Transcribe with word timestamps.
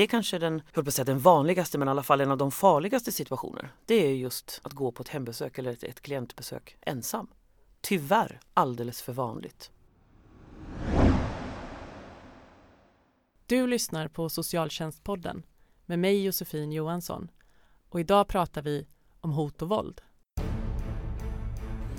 Det 0.00 0.04
är 0.04 0.08
kanske 0.08 0.38
den, 0.38 0.62
jag 0.74 0.84
på 0.84 0.88
att 0.88 0.94
säga 0.94 1.04
den 1.04 1.18
vanligaste 1.18 1.78
men 1.78 1.88
i 1.88 1.90
alla 1.90 2.02
fall 2.02 2.20
en 2.20 2.30
av 2.30 2.38
de 2.38 2.50
farligaste 2.50 3.12
situationer. 3.12 3.72
Det 3.86 3.94
är 3.94 4.14
just 4.14 4.60
att 4.62 4.72
gå 4.72 4.92
på 4.92 5.02
ett 5.02 5.08
hembesök 5.08 5.58
eller 5.58 5.72
ett, 5.72 5.82
ett 5.82 6.00
klientbesök 6.00 6.76
ensam. 6.80 7.30
Tyvärr 7.80 8.40
alldeles 8.54 9.02
för 9.02 9.12
vanligt. 9.12 9.70
Du 13.46 13.66
lyssnar 13.66 14.08
på 14.08 14.28
Socialtjänstpodden 14.28 15.42
med 15.86 15.98
mig 15.98 16.24
Josefin 16.24 16.72
Johansson 16.72 17.30
och 17.88 18.00
idag 18.00 18.28
pratar 18.28 18.62
vi 18.62 18.86
om 19.20 19.32
hot 19.32 19.62
och 19.62 19.68
våld. 19.68 20.00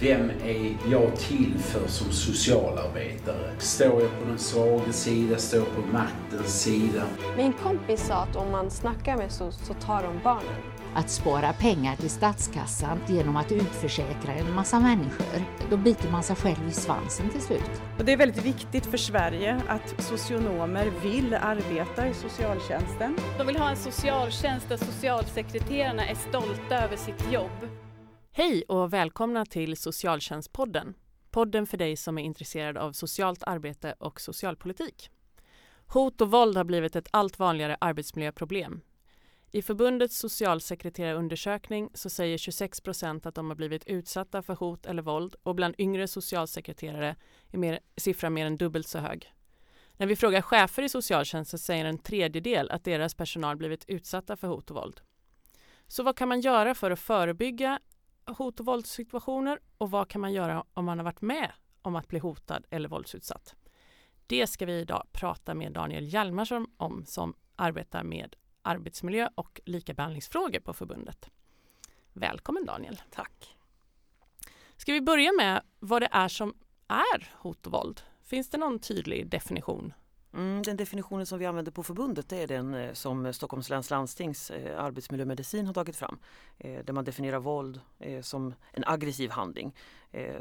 Vem 0.02 0.30
är 0.30 0.78
jag 0.92 1.16
till 1.16 1.54
för 1.60 1.88
som 1.88 2.12
socialarbetare? 2.12 3.52
Står 3.58 4.02
jag 4.02 4.20
på 4.20 4.26
den 4.28 4.38
svaga 4.38 4.92
sida? 4.92 5.38
Står 5.38 5.60
jag 5.60 5.76
på 5.76 5.82
maktens 5.82 6.62
sida? 6.62 7.04
Min 7.38 7.54
kompis 7.54 8.08
sa 8.08 8.14
att 8.14 8.36
om 8.36 8.52
man 8.52 8.72
snackar 8.72 9.18
med 9.18 9.32
SOS 9.32 9.66
så 9.68 9.74
tar 9.74 10.04
de 10.04 10.20
barnen. 10.24 10.56
Att 10.96 11.10
spara 11.10 11.54
pengar 11.54 11.96
till 11.96 12.10
statskassan 12.10 13.00
genom 13.08 13.36
att 13.36 13.52
utförsäkra 13.52 14.34
en 14.34 14.54
massa 14.54 14.80
människor. 14.80 15.44
Då 15.70 15.78
biter 15.78 16.12
man 16.12 16.24
sig 16.24 16.36
själv 16.36 16.68
i 16.70 16.72
svansen 16.72 17.30
till 17.30 17.42
slut. 17.42 17.82
Och 18.00 18.06
det 18.06 18.14
är 18.14 18.18
väldigt 18.18 18.46
viktigt 18.46 18.86
för 18.86 18.98
Sverige 18.98 19.62
att 19.68 20.04
socionomer 20.04 20.92
vill 21.04 21.34
arbeta 21.34 22.08
i 22.08 22.14
socialtjänsten. 22.14 23.18
De 23.38 23.48
vill 23.48 23.58
ha 23.58 23.70
en 23.70 23.78
socialtjänst 23.78 24.70
där 24.70 24.78
socialsekreterarna 24.78 26.08
är 26.08 26.16
stolta 26.16 26.84
över 26.84 26.98
sitt 26.98 27.32
jobb. 27.32 27.68
Hej 28.34 28.64
och 28.68 28.94
välkomna 28.94 29.46
till 29.46 29.78
Socialtjänstpodden. 29.78 30.94
Podden 31.32 31.68
för 31.68 31.78
dig 31.78 31.98
som 31.98 32.18
är 32.18 32.24
intresserad 32.24 32.78
av 32.78 32.92
socialt 32.92 33.44
arbete 33.44 33.96
och 34.00 34.22
socialpolitik. 34.22 35.10
Hot 35.88 36.22
och 36.22 36.32
våld 36.32 36.58
har 36.58 36.64
blivit 36.64 36.96
ett 36.96 37.08
allt 37.12 37.40
vanligare 37.40 37.78
arbetsmiljöproblem. 37.82 38.82
I 39.52 39.62
förbundets 39.62 40.18
socialsekreterarundersökning 40.18 41.90
så 41.94 42.10
säger 42.10 42.38
26 42.38 42.82
procent 42.82 43.26
att 43.26 43.36
de 43.36 43.48
har 43.48 43.56
blivit 43.56 43.88
utsatta 43.88 44.42
för 44.42 44.56
hot 44.56 44.86
eller 44.86 45.02
våld 45.02 45.36
och 45.44 45.56
bland 45.56 45.76
yngre 45.78 46.08
socialsekreterare 46.08 47.16
är 47.52 47.58
mer, 47.58 47.80
siffran 47.98 48.34
mer 48.34 48.46
än 48.46 48.58
dubbelt 48.58 48.88
så 48.88 49.00
hög. 49.00 49.34
När 49.98 50.08
vi 50.08 50.16
frågar 50.16 50.42
chefer 50.42 50.84
i 50.84 50.90
socialtjänsten 50.90 51.60
säger 51.60 51.86
en 51.86 51.98
tredjedel 51.98 52.72
att 52.72 52.84
deras 52.84 53.16
personal 53.16 53.58
blivit 53.58 53.86
utsatta 53.88 54.36
för 54.36 54.48
hot 54.48 54.70
och 54.72 54.76
våld. 54.76 55.02
Så 55.88 56.04
vad 56.04 56.18
kan 56.18 56.30
man 56.30 56.42
göra 56.42 56.76
för 56.76 56.92
att 56.92 57.00
förebygga 57.00 57.80
hot 58.34 58.60
och 58.60 58.66
våldssituationer 58.66 59.60
och 59.78 59.92
vad 59.92 60.10
kan 60.10 60.22
man 60.22 60.34
göra 60.34 60.64
om 60.74 60.86
man 60.86 60.98
har 60.98 61.06
varit 61.06 61.22
med 61.22 61.52
om 61.82 61.96
att 61.96 62.08
bli 62.08 62.20
hotad 62.20 62.66
eller 62.70 62.90
våldsutsatt? 62.90 63.56
Det 64.28 64.48
ska 64.48 64.66
vi 64.66 64.80
idag 64.80 65.08
prata 65.12 65.54
med 65.54 65.72
Daniel 65.72 66.14
Hjalmarsson 66.14 66.68
om 66.78 67.06
som 67.06 67.34
arbetar 67.56 68.04
med 68.04 68.36
arbetsmiljö 68.62 69.30
och 69.36 69.62
likabehandlingsfrågor 69.66 70.60
på 70.60 70.74
förbundet. 70.74 71.30
Välkommen 72.14 72.66
Daniel. 72.66 73.02
Tack. 73.12 73.58
Ska 74.78 74.94
vi 74.94 75.02
börja 75.02 75.32
med 75.32 75.62
vad 75.80 76.02
det 76.02 76.10
är 76.12 76.28
som 76.28 76.54
är 76.88 77.34
hot 77.34 77.66
och 77.68 77.74
våld? 77.74 78.02
Finns 78.24 78.50
det 78.50 78.58
någon 78.58 78.80
tydlig 78.80 79.30
definition? 79.30 79.94
Mm, 80.34 80.62
den 80.64 80.78
definitionen 80.78 81.26
som 81.26 81.40
vi 81.40 81.46
använder 81.46 81.72
på 81.72 81.84
förbundet 81.84 82.30
det 82.30 82.38
är 82.38 82.48
den 82.48 82.74
eh, 82.74 82.94
som 82.94 83.34
Stockholms 83.34 83.70
läns 83.70 83.90
landstings 83.90 84.52
eh, 84.52 84.84
arbetsmiljömedicin 84.84 85.68
har 85.68 85.74
tagit 85.74 85.96
fram. 85.96 86.20
Eh, 86.58 86.86
där 86.86 86.94
man 86.94 87.06
definierar 87.06 87.40
våld 87.40 87.80
som 88.22 88.54
en 88.72 88.84
aggressiv 88.88 89.30
handling 89.30 89.76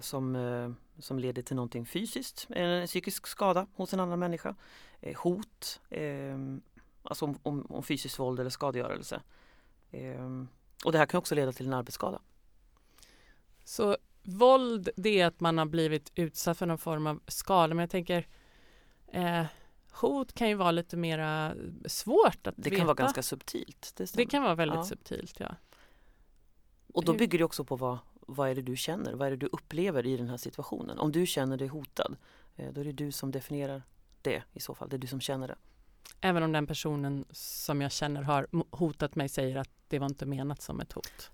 som, 0.01 0.77
som 0.99 1.19
leder 1.19 1.43
till 1.43 1.57
någonting 1.57 1.87
fysiskt, 1.87 2.47
en 2.51 2.87
psykisk 2.87 3.27
skada 3.27 3.67
hos 3.75 3.95
en 3.95 4.01
annan 4.01 4.19
människa. 4.19 4.55
hot, 5.17 5.81
alltså 7.03 7.25
om, 7.25 7.39
om, 7.43 7.67
om 7.69 7.83
fysiskt 7.83 8.19
våld 8.19 8.41
eller 8.41 8.51
skadegörelse. 8.51 9.23
och 10.85 10.93
det 10.93 10.99
här 10.99 11.07
kan 11.07 11.19
också 11.19 11.35
leda 11.35 11.53
till 11.53 11.67
en 11.67 11.73
arbetsskada. 11.73 12.21
Så 13.65 13.97
våld 14.23 14.89
det 14.97 15.21
är 15.21 15.27
att 15.27 15.41
man 15.41 15.59
har 15.59 15.67
blivit 15.67 16.13
utsatt 16.15 16.59
för 16.59 16.67
någon 16.67 16.79
form 16.79 17.07
av 17.07 17.21
skada 17.27 17.75
men 17.75 17.83
jag 17.83 17.91
tänker 17.91 18.27
eh, 19.13 19.45
hot 19.93 20.33
kan 20.33 20.49
ju 20.49 20.55
vara 20.55 20.71
lite 20.71 20.97
mera 20.97 21.55
svårt 21.87 22.47
att 22.47 22.55
Det 22.57 22.71
veta. 22.71 22.77
kan 22.77 22.87
vara 22.87 22.95
ganska 22.95 23.23
subtilt. 23.23 23.93
Det, 23.97 24.13
det 24.13 24.27
kan 24.27 24.43
vara 24.43 24.55
väldigt 24.55 24.77
ja. 24.77 24.85
subtilt, 24.85 25.41
ja. 25.41 25.55
Och 26.95 27.05
då 27.05 27.13
bygger 27.13 27.39
det 27.39 27.45
också 27.45 27.65
på 27.65 27.77
vad, 27.77 27.99
vad 28.15 28.51
är 28.51 28.55
det 28.55 28.63
du 28.63 28.77
känner, 28.77 29.13
vad 29.13 29.27
är 29.27 29.31
det 29.31 29.37
du 29.37 29.47
upplever 29.47 30.07
i 30.07 30.17
den 30.17 30.29
här 30.29 30.37
situationen. 30.37 30.99
Om 30.99 31.13
du 31.13 31.27
känner 31.27 31.57
dig 31.57 31.69
hotad, 31.69 32.17
eh, 32.57 32.73
då 32.73 32.81
är 32.81 32.85
det 32.85 32.93
du 32.93 33.13
som 33.13 33.31
definierar 33.31 33.83
det 34.23 34.43
i 34.53 34.61
så 34.61 34.75
fall. 34.75 34.89
Det 34.89 34.97
är 34.97 34.99
du 34.99 35.07
som 35.07 35.21
känner 35.21 35.49
det. 35.49 35.57
Även 36.21 36.43
om 36.43 36.53
den 36.53 36.67
personen 36.67 37.25
som 37.31 37.81
jag 37.81 37.93
känner 37.93 38.23
har 38.23 38.47
hotat 38.71 39.15
mig 39.15 39.29
säger 39.29 39.57
att 39.57 39.71
det 39.89 39.99
var 39.99 40.07
inte 40.07 40.27
menat 40.27 40.63
som 40.63 40.81
ett 40.81 40.93
hot? 40.93 41.31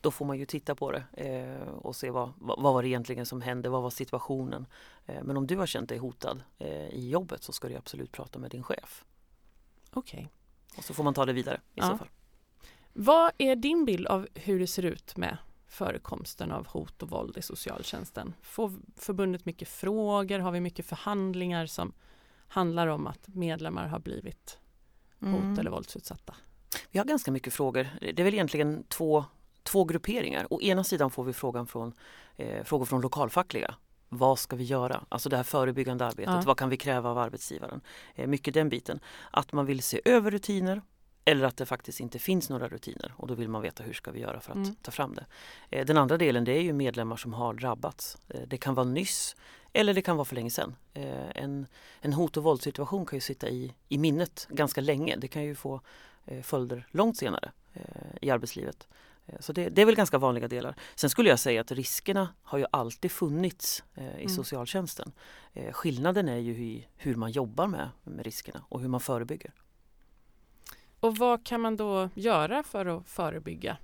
Då 0.00 0.10
får 0.10 0.24
man 0.24 0.38
ju 0.38 0.46
titta 0.46 0.74
på 0.74 0.92
det 0.92 1.04
eh, 1.12 1.68
och 1.68 1.96
se 1.96 2.10
vad, 2.10 2.32
vad, 2.38 2.62
vad 2.62 2.74
var 2.74 2.82
det 2.82 2.88
egentligen 2.88 3.26
som 3.26 3.42
hände, 3.42 3.68
vad 3.68 3.82
var 3.82 3.90
situationen. 3.90 4.66
Eh, 5.06 5.22
men 5.22 5.36
om 5.36 5.46
du 5.46 5.56
har 5.56 5.66
känt 5.66 5.88
dig 5.88 5.98
hotad 5.98 6.42
eh, 6.58 6.88
i 6.88 7.10
jobbet 7.10 7.42
så 7.42 7.52
ska 7.52 7.68
du 7.68 7.76
absolut 7.76 8.12
prata 8.12 8.38
med 8.38 8.50
din 8.50 8.62
chef. 8.62 9.04
Okej. 9.90 10.18
Okay. 10.18 10.28
Och 10.78 10.84
så 10.84 10.94
får 10.94 11.04
man 11.04 11.14
ta 11.14 11.26
det 11.26 11.32
vidare 11.32 11.56
i 11.56 11.60
ja. 11.74 11.88
så 11.88 11.98
fall. 11.98 12.08
Vad 12.92 13.32
är 13.38 13.56
din 13.56 13.84
bild 13.84 14.06
av 14.06 14.28
hur 14.34 14.60
det 14.60 14.66
ser 14.66 14.82
ut 14.82 15.16
med 15.16 15.36
förekomsten 15.66 16.52
av 16.52 16.66
hot 16.66 17.02
och 17.02 17.10
våld 17.10 17.36
i 17.36 17.42
socialtjänsten? 17.42 18.34
Får 18.42 18.72
förbundet 18.96 19.44
mycket 19.44 19.68
frågor? 19.68 20.38
Har 20.38 20.52
vi 20.52 20.60
mycket 20.60 20.86
förhandlingar 20.86 21.66
som 21.66 21.92
handlar 22.48 22.86
om 22.86 23.06
att 23.06 23.28
medlemmar 23.28 23.86
har 23.86 23.98
blivit 23.98 24.58
hot 25.18 25.28
mm. 25.28 25.58
eller 25.58 25.70
våldsutsatta? 25.70 26.34
Vi 26.90 26.98
har 26.98 27.06
ganska 27.06 27.30
mycket 27.30 27.52
frågor. 27.52 27.88
Det 28.00 28.18
är 28.20 28.24
väl 28.24 28.34
egentligen 28.34 28.84
två, 28.88 29.24
två 29.62 29.84
grupperingar. 29.84 30.46
Å 30.50 30.60
ena 30.60 30.84
sidan 30.84 31.10
får 31.10 31.24
vi 31.24 31.32
frågan 31.32 31.66
från, 31.66 31.92
eh, 32.36 32.64
frågor 32.64 32.84
från 32.84 33.00
lokalfackliga. 33.00 33.74
Vad 34.08 34.38
ska 34.38 34.56
vi 34.56 34.64
göra? 34.64 35.04
Alltså 35.08 35.28
det 35.28 35.36
här 35.36 35.44
förebyggande 35.44 36.06
arbetet. 36.06 36.34
Ja. 36.34 36.42
Vad 36.46 36.56
kan 36.56 36.68
vi 36.68 36.76
kräva 36.76 37.10
av 37.10 37.18
arbetsgivaren? 37.18 37.80
Eh, 38.14 38.26
mycket 38.26 38.54
den 38.54 38.68
biten. 38.68 39.00
Att 39.30 39.52
man 39.52 39.66
vill 39.66 39.82
se 39.82 40.00
över 40.04 40.30
rutiner 40.30 40.82
eller 41.24 41.46
att 41.46 41.56
det 41.56 41.66
faktiskt 41.66 42.00
inte 42.00 42.18
finns 42.18 42.50
några 42.50 42.68
rutiner 42.68 43.12
och 43.16 43.26
då 43.26 43.34
vill 43.34 43.48
man 43.48 43.62
veta 43.62 43.82
hur 43.82 43.92
ska 43.92 44.10
vi 44.10 44.20
göra 44.20 44.40
för 44.40 44.52
att 44.52 44.56
mm. 44.56 44.74
ta 44.82 44.90
fram 44.90 45.14
det. 45.14 45.26
Eh, 45.70 45.86
den 45.86 45.96
andra 45.96 46.18
delen 46.18 46.44
det 46.44 46.52
är 46.52 46.62
ju 46.62 46.72
medlemmar 46.72 47.16
som 47.16 47.32
har 47.32 47.54
drabbats. 47.54 48.18
Eh, 48.28 48.40
det 48.46 48.56
kan 48.56 48.74
vara 48.74 48.86
nyss 48.86 49.36
eller 49.72 49.94
det 49.94 50.02
kan 50.02 50.16
vara 50.16 50.24
för 50.24 50.34
länge 50.34 50.50
sedan. 50.50 50.76
Eh, 50.94 51.30
en, 51.34 51.66
en 52.00 52.12
hot 52.12 52.36
och 52.36 52.42
våldssituation 52.42 53.06
kan 53.06 53.16
ju 53.16 53.20
sitta 53.20 53.48
i, 53.48 53.74
i 53.88 53.98
minnet 53.98 54.46
ganska 54.50 54.80
länge. 54.80 55.16
Det 55.16 55.28
kan 55.28 55.44
ju 55.44 55.54
få 55.54 55.80
följder 56.42 56.86
långt 56.90 57.16
senare 57.16 57.52
i 58.20 58.30
arbetslivet. 58.30 58.88
Så 59.40 59.52
det, 59.52 59.68
det, 59.68 59.82
är 59.82 59.86
väl 59.86 59.94
ganska 59.94 60.18
vanliga 60.18 60.48
delar. 60.48 60.74
Sen 60.94 61.10
skulle 61.10 61.28
jag 61.28 61.38
säga 61.38 61.60
att 61.60 61.72
riskerna 61.72 62.28
har 62.42 62.58
ju 62.58 62.66
alltid 62.70 63.12
funnits 63.12 63.84
i 63.96 64.00
mm. 64.00 64.28
socialtjänsten. 64.28 65.12
Skillnaden 65.72 66.28
är 66.28 66.36
ju 66.36 66.52
hur, 66.52 66.88
hur 66.96 67.14
man 67.14 67.30
jobbar 67.30 67.66
med, 67.66 67.88
med 68.04 68.24
riskerna 68.24 68.64
och 68.68 68.80
hur 68.80 68.88
man 68.88 69.00
förebygger. 69.00 69.52
Och 71.00 71.16
vad 71.16 71.46
kan 71.46 71.60
man 71.60 71.76
då 71.76 72.08
göra 72.14 72.62
för 72.62 72.86
att 72.86 73.08
förebygga? 73.08 73.76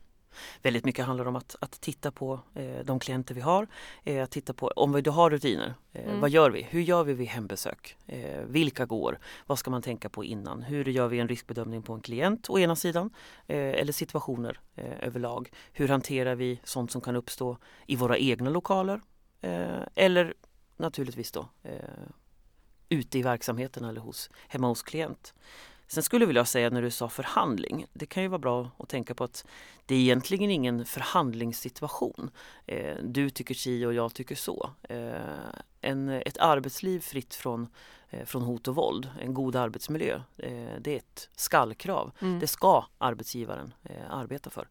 Väldigt 0.62 0.84
mycket 0.84 1.06
handlar 1.06 1.26
om 1.28 1.36
att, 1.36 1.56
att 1.60 1.80
titta 1.80 2.10
på 2.10 2.40
eh, 2.54 2.84
de 2.84 2.98
klienter 2.98 3.34
vi 3.34 3.40
har. 3.40 3.66
Eh, 4.04 4.22
att 4.22 4.30
titta 4.30 4.52
på 4.52 4.68
om 4.68 4.92
vi 4.92 5.00
då 5.00 5.10
har 5.10 5.30
rutiner. 5.30 5.74
Eh, 5.92 6.04
mm. 6.04 6.20
Vad 6.20 6.30
gör 6.30 6.50
vi? 6.50 6.62
Hur 6.62 6.80
gör 6.80 7.04
vi 7.04 7.14
vid 7.14 7.28
hembesök? 7.28 7.96
Eh, 8.06 8.40
vilka 8.40 8.86
går? 8.86 9.18
Vad 9.46 9.58
ska 9.58 9.70
man 9.70 9.82
tänka 9.82 10.08
på 10.08 10.24
innan? 10.24 10.62
Hur 10.62 10.84
gör 10.84 11.08
vi 11.08 11.18
en 11.18 11.28
riskbedömning 11.28 11.82
på 11.82 11.92
en 11.92 12.00
klient 12.00 12.50
å 12.50 12.58
ena 12.58 12.76
sidan? 12.76 13.10
Eh, 13.46 13.58
eller 13.58 13.92
situationer 13.92 14.60
eh, 14.74 15.06
överlag. 15.06 15.50
Hur 15.72 15.88
hanterar 15.88 16.34
vi 16.34 16.60
sånt 16.64 16.90
som 16.90 17.00
kan 17.00 17.16
uppstå 17.16 17.58
i 17.86 17.96
våra 17.96 18.18
egna 18.18 18.50
lokaler? 18.50 19.00
eller 19.94 20.34
naturligtvis 20.76 21.32
då 21.32 21.48
ute 22.88 23.18
i 23.18 23.22
verksamheten 23.22 23.84
eller 23.84 24.00
hos, 24.00 24.30
hemma 24.48 24.68
hos 24.68 24.82
klient. 24.82 25.34
Sen 25.88 26.02
skulle 26.02 26.22
jag 26.22 26.26
vilja 26.26 26.44
säga 26.44 26.70
när 26.70 26.82
du 26.82 26.90
sa 26.90 27.08
förhandling, 27.08 27.86
det 27.92 28.06
kan 28.06 28.22
ju 28.22 28.28
vara 28.28 28.38
bra 28.38 28.70
att 28.78 28.88
tänka 28.88 29.14
på 29.14 29.24
att 29.24 29.46
det 29.86 29.94
är 29.94 29.98
egentligen 29.98 30.50
ingen 30.50 30.84
förhandlingssituation. 30.84 32.30
Eh, 32.66 32.96
du 33.02 33.30
tycker 33.30 33.54
si 33.54 33.84
och 33.86 33.94
jag 33.94 34.14
tycker 34.14 34.34
så. 34.34 34.70
Eh, 34.82 35.12
en, 35.80 36.08
ett 36.08 36.38
arbetsliv 36.38 37.00
fritt 37.00 37.34
från, 37.34 37.68
eh, 38.10 38.24
från 38.24 38.42
hot 38.42 38.68
och 38.68 38.74
våld, 38.74 39.08
en 39.20 39.34
god 39.34 39.56
arbetsmiljö, 39.56 40.20
det 40.80 40.92
är 40.92 40.96
ett 40.96 41.28
skallkrav. 41.36 42.12
Mm. 42.20 42.40
Det 42.40 42.46
ska 42.46 42.84
arbetsgivaren 42.98 43.74
arbeta 44.10 44.50
för. 44.50 44.68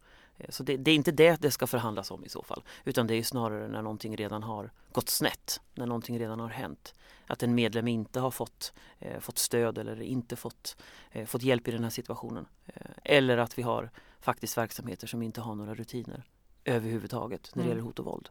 Så 0.50 0.64
det, 0.64 0.78
det, 0.78 0.92
är 0.92 0.96
inte 0.96 1.12
det 1.12 1.42
det 1.42 1.52
ska 1.52 1.68
förhandlas 1.68 2.12
om 2.12 2.26
i 2.26 2.30
så 2.30 2.44
fall. 2.44 2.64
Utan 2.84 3.08
det 3.08 3.16
är 3.16 3.24
snarare 3.24 3.68
när 3.68 3.82
någonting 3.82 4.18
redan 4.18 4.44
har 4.44 4.72
gått 4.92 5.10
snett, 5.10 5.62
när 5.74 5.86
någonting 5.86 6.20
redan 6.20 6.40
har 6.40 6.50
hänt 6.50 6.94
att 7.28 7.44
en 7.44 7.56
medlem 7.56 7.88
inte 7.88 8.20
har 8.20 8.32
fått, 8.32 8.74
eh, 9.00 9.20
fått 9.20 9.38
stöd 9.38 9.78
eller 9.78 10.02
inte 10.02 10.36
fått, 10.36 10.78
eh, 11.12 11.26
fått 11.26 11.44
hjälp 11.44 11.68
i 11.68 11.72
den 11.72 11.84
här 11.84 11.90
situationen. 11.90 12.46
Eh, 12.66 12.92
eller 13.04 13.38
att 13.38 13.58
vi 13.58 13.62
har 13.62 13.90
faktiskt 14.20 14.58
verksamheter 14.58 15.08
som 15.08 15.22
inte 15.22 15.42
har 15.42 15.56
några 15.56 15.76
rutiner 15.76 16.24
överhuvudtaget 16.66 17.52
när 17.56 17.64
det 17.64 17.68
mm. 17.68 17.70
gäller 17.70 17.88
hot 17.88 18.00
och 18.00 18.06
våld. 18.06 18.30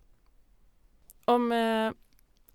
Om, 1.25 1.53
eh, 1.53 1.93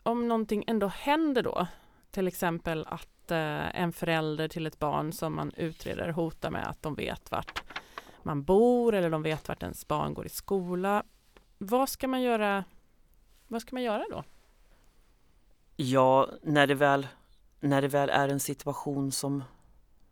om 0.03 0.27
någonting 0.27 0.63
ändå 0.67 0.87
händer 0.87 1.43
då, 1.43 1.67
till 2.11 2.27
exempel 2.27 2.85
att 2.87 3.09
att 3.29 3.31
eh, 3.31 3.81
en 3.81 3.93
förälder 3.93 4.47
till 4.47 4.67
ett 4.67 4.79
barn 4.79 5.11
som 5.13 5.35
man 5.35 5.51
utreder 5.57 6.09
hotar 6.09 6.51
med 6.51 6.69
att 6.69 6.81
de 6.81 6.95
vet 6.95 7.31
vart 7.31 7.63
man 8.29 8.43
bor 8.43 8.95
eller 8.95 9.09
de 9.09 9.23
vet 9.23 9.47
vart 9.47 9.63
ens 9.63 9.87
barn 9.87 10.13
går 10.13 10.25
i 10.25 10.29
skola. 10.29 11.03
Vad 11.57 11.89
ska 11.89 12.07
man 12.07 12.21
göra, 12.21 12.63
vad 13.47 13.61
ska 13.61 13.75
man 13.75 13.83
göra 13.83 14.05
då? 14.09 14.23
Ja, 15.75 16.29
när 16.41 16.67
det 16.67 16.75
väl, 16.75 17.07
när 17.59 17.81
det 17.81 17.87
väl 17.87 18.09
är 18.09 18.29
en 18.29 18.39
situation 18.39 19.11
som, 19.11 19.43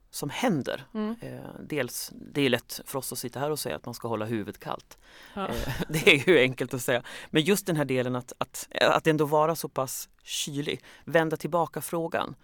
som 0.10 0.30
händer. 0.30 0.86
Mm. 0.94 1.16
Eh, 1.22 1.50
dels, 1.60 2.12
det 2.16 2.42
är 2.42 2.50
lätt 2.50 2.82
för 2.86 3.00
oss 3.00 3.12
att 3.12 3.18
sitta 3.18 3.40
här 3.40 3.52
och 3.52 3.60
säga 3.60 3.76
att 3.76 3.86
man 3.86 3.94
ska 3.94 4.08
hålla 4.08 4.26
huvudet 4.26 4.60
kallt. 4.60 4.98
Ja. 5.34 5.48
Eh, 5.48 5.74
det 5.90 6.08
är 6.08 6.30
ju 6.30 6.40
enkelt 6.40 6.74
att 6.74 6.82
säga. 6.82 7.04
Men 7.30 7.44
just 7.44 7.66
den 7.66 7.76
här 7.76 7.86
delen 7.86 8.16
att, 8.16 8.34
att, 8.38 8.68
att 8.82 9.08
ändå 9.08 9.26
vara 9.26 9.56
så 9.56 9.70
pass 9.70 10.10
kylig. 10.24 10.84
Vända 11.06 11.38
tillbaka 11.38 11.82
frågan. 11.82 12.36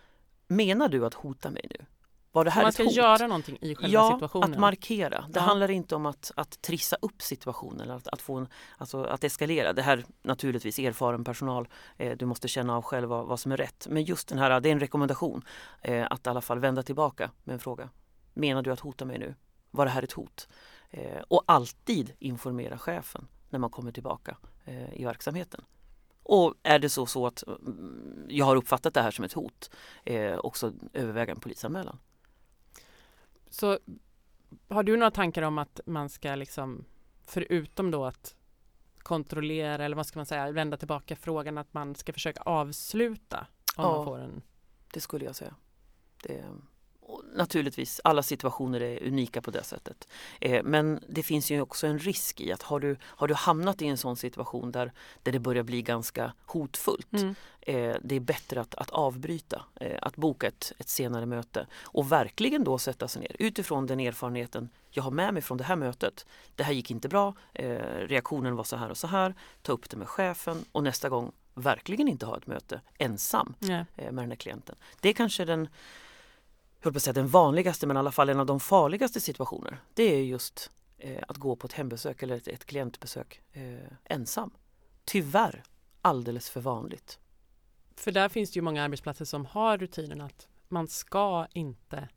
Menar 0.47 0.89
du 0.89 1.05
att 1.05 1.13
hota 1.13 1.51
mig 1.51 1.65
nu? 1.69 1.85
Var 2.35 2.45
det 2.45 2.51
Så 2.51 2.55
här 2.55 2.61
man 2.61 2.69
ett 2.69 2.73
ska 2.73 2.83
hot? 2.83 2.93
göra 2.93 3.27
någonting 3.27 3.57
i 3.61 3.75
själva 3.75 3.93
ja, 3.93 4.11
situationen? 4.13 4.53
att 4.53 4.59
markera. 4.59 5.25
Det 5.29 5.39
Ja. 5.39 5.41
handlar 5.41 5.71
inte 5.71 5.95
om 5.95 6.05
att, 6.05 6.31
att 6.35 6.61
trissa 6.61 6.95
upp 7.01 7.21
situationen 7.21 7.81
eller 7.81 7.93
att, 7.93 8.07
att, 8.07 8.21
få 8.21 8.35
en, 8.37 8.47
alltså 8.77 9.03
att 9.03 9.23
eskalera. 9.23 9.73
Det 9.73 9.81
här 9.81 10.05
naturligtvis 10.21 10.79
erfaren 10.79 11.23
personal, 11.23 11.67
eh, 11.97 12.17
du 12.17 12.25
måste 12.25 12.47
känna 12.47 12.75
av 12.77 12.81
själv 12.83 13.09
vad, 13.09 13.25
vad 13.25 13.39
som 13.39 13.51
är 13.51 13.57
rätt. 13.57 13.87
Men 13.89 14.03
just 14.03 14.27
den 14.27 14.37
här, 14.37 14.59
det 14.59 14.69
är 14.69 14.71
en 14.73 14.79
rekommendation 14.79 15.45
eh, 15.81 16.07
att 16.09 16.27
i 16.27 16.29
alla 16.29 16.41
fall 16.41 16.59
vända 16.59 16.83
tillbaka 16.83 17.31
med 17.43 17.53
en 17.53 17.59
fråga. 17.59 17.89
Menar 18.33 18.61
du 18.61 18.71
att 18.71 18.79
hota 18.79 19.05
mig 19.05 19.19
nu? 19.19 19.35
Var 19.71 19.85
det 19.85 19.91
här 19.91 20.03
ett 20.03 20.11
hot? 20.11 20.47
Eh, 20.89 21.21
och 21.27 21.43
alltid 21.45 22.13
informera 22.19 22.77
chefen 22.77 23.27
när 23.49 23.59
man 23.59 23.69
kommer 23.69 23.91
tillbaka 23.91 24.37
eh, 24.65 24.93
i 24.93 25.05
verksamheten. 25.05 25.61
Och 26.23 26.53
är 26.63 26.79
det 26.79 26.89
så, 26.89 27.05
så 27.05 27.27
att 27.27 27.43
mm, 27.47 28.25
jag 28.29 28.45
har 28.45 28.55
uppfattat 28.55 28.93
det 28.93 29.01
här 29.01 29.11
som 29.11 29.25
ett 29.25 29.33
hot, 29.33 29.69
eh, 30.03 30.37
också 30.37 30.73
överväga 30.93 31.31
en 31.33 31.39
polisanmälan. 31.39 31.99
Så 33.53 33.79
har 34.69 34.83
du 34.83 34.97
några 34.97 35.11
tankar 35.11 35.41
om 35.41 35.57
att 35.57 35.79
man 35.85 36.09
ska 36.09 36.35
liksom 36.35 36.85
förutom 37.25 37.91
då 37.91 38.05
att 38.05 38.35
kontrollera 38.97 39.85
eller 39.85 39.95
vad 39.95 40.05
ska 40.05 40.19
man 40.19 40.25
säga, 40.25 40.51
vända 40.51 40.77
tillbaka 40.77 41.15
frågan 41.15 41.57
att 41.57 41.73
man 41.73 41.95
ska 41.95 42.13
försöka 42.13 42.41
avsluta 42.41 43.47
om 43.75 43.83
Ja. 43.83 43.95
man 43.95 44.05
får 44.05 44.19
en 44.19 44.41
Det 44.93 44.99
skulle 45.01 45.25
jag 45.25 45.35
säga. 45.35 45.55
Det, 46.23 46.45
naturligtvis, 47.35 48.01
alla 48.03 48.23
situationer 48.23 48.81
är 48.81 49.07
unika 49.07 49.41
på 49.41 49.51
det 49.51 49.63
sättet. 49.63 50.07
Eh, 50.41 50.63
men 50.63 50.99
det 51.07 51.23
finns 51.23 51.51
ju 51.51 51.61
också 51.61 51.87
en 51.87 51.99
risk 51.99 52.41
i 52.41 52.51
att 52.51 52.61
har 52.61 52.79
du, 52.79 52.97
har 53.01 53.27
du 53.27 53.33
hamnat 53.33 53.81
i 53.81 53.87
en 53.87 53.97
sån 53.97 54.17
situation 54.17 54.71
där, 54.71 54.91
där 55.23 55.31
det 55.31 55.39
börjar 55.39 55.63
bli 55.63 55.81
ganska 55.81 56.33
hotfullt. 56.45 57.13
Mm. 57.13 57.35
Eh, 57.61 57.95
det 58.03 58.15
är 58.15 58.19
bättre 58.19 58.61
att, 58.61 58.75
att 58.75 58.89
avbryta, 58.89 59.63
eh, 59.75 59.97
att 60.01 60.15
boka 60.15 60.47
ett, 60.47 60.73
ett 60.77 60.89
senare 60.89 61.25
möte 61.25 61.67
och 61.81 62.11
verkligen 62.11 62.63
då 62.63 62.77
sätta 62.77 63.07
sig 63.07 63.21
ner 63.21 63.35
utifrån 63.39 63.87
den 63.87 63.99
erfarenheten 63.99 64.69
jag 64.89 65.03
har 65.03 65.11
med 65.11 65.33
mig 65.33 65.41
från 65.41 65.57
det 65.57 65.63
här 65.63 65.75
mötet. 65.75 66.25
Det 66.55 66.63
här 66.63 66.73
gick 66.73 66.91
inte 66.91 67.09
bra, 67.09 67.33
eh, 67.53 67.77
reaktionen 68.07 68.55
var 68.55 68.63
så 68.63 68.75
här 68.75 68.89
och 68.89 68.97
så 68.97 69.07
här. 69.07 69.35
Ta 69.61 69.71
upp 69.71 69.89
det 69.89 69.97
med 69.97 70.07
chefen 70.07 70.65
och 70.71 70.83
nästa 70.83 71.09
gång 71.09 71.31
verkligen 71.53 72.07
inte 72.07 72.25
ha 72.25 72.37
ett 72.37 72.47
möte 72.47 72.81
ensam 72.97 73.55
Nej. 73.59 73.85
eh, 73.95 74.11
med 74.11 74.23
den 74.23 74.31
här 74.31 74.35
klienten. 74.35 74.75
Det 75.01 75.09
är 75.09 75.13
kanske 75.13 75.45
den, 75.45 75.67
höll 76.83 76.93
på 76.93 76.97
att 76.97 77.03
säga 77.03 77.13
den 77.13 77.27
vanligaste 77.27 77.87
men 77.87 77.97
i 77.97 77.99
alla 77.99 78.11
fall 78.11 78.29
en 78.29 78.39
av 78.39 78.45
de 78.45 78.59
farligaste 78.59 79.21
situationer. 79.21 79.81
Det 79.93 80.03
är 80.03 80.23
just 80.23 80.71
eh, 80.97 81.23
att 81.27 81.37
gå 81.37 81.55
på 81.55 81.67
ett 81.67 81.73
hembesök 81.73 82.23
eller 82.23 82.35
ett, 82.35 82.47
ett 82.47 82.65
klientbesök 82.65 83.41
eh, 83.51 83.93
ensam. 84.03 84.51
Tyvärr 85.05 85.63
alldeles 86.01 86.49
för 86.49 86.61
vanligt. 86.61 87.19
För 87.95 88.11
där 88.11 88.29
finns 88.29 88.51
det 88.51 88.57
ju 88.57 88.61
många 88.61 88.83
arbetsplatser 88.83 89.25
som 89.25 89.45
har 89.45 89.77
rutinen 89.77 90.21
att 90.21 90.47
man 90.67 90.87
ska 90.87 91.47
inte 91.53 92.09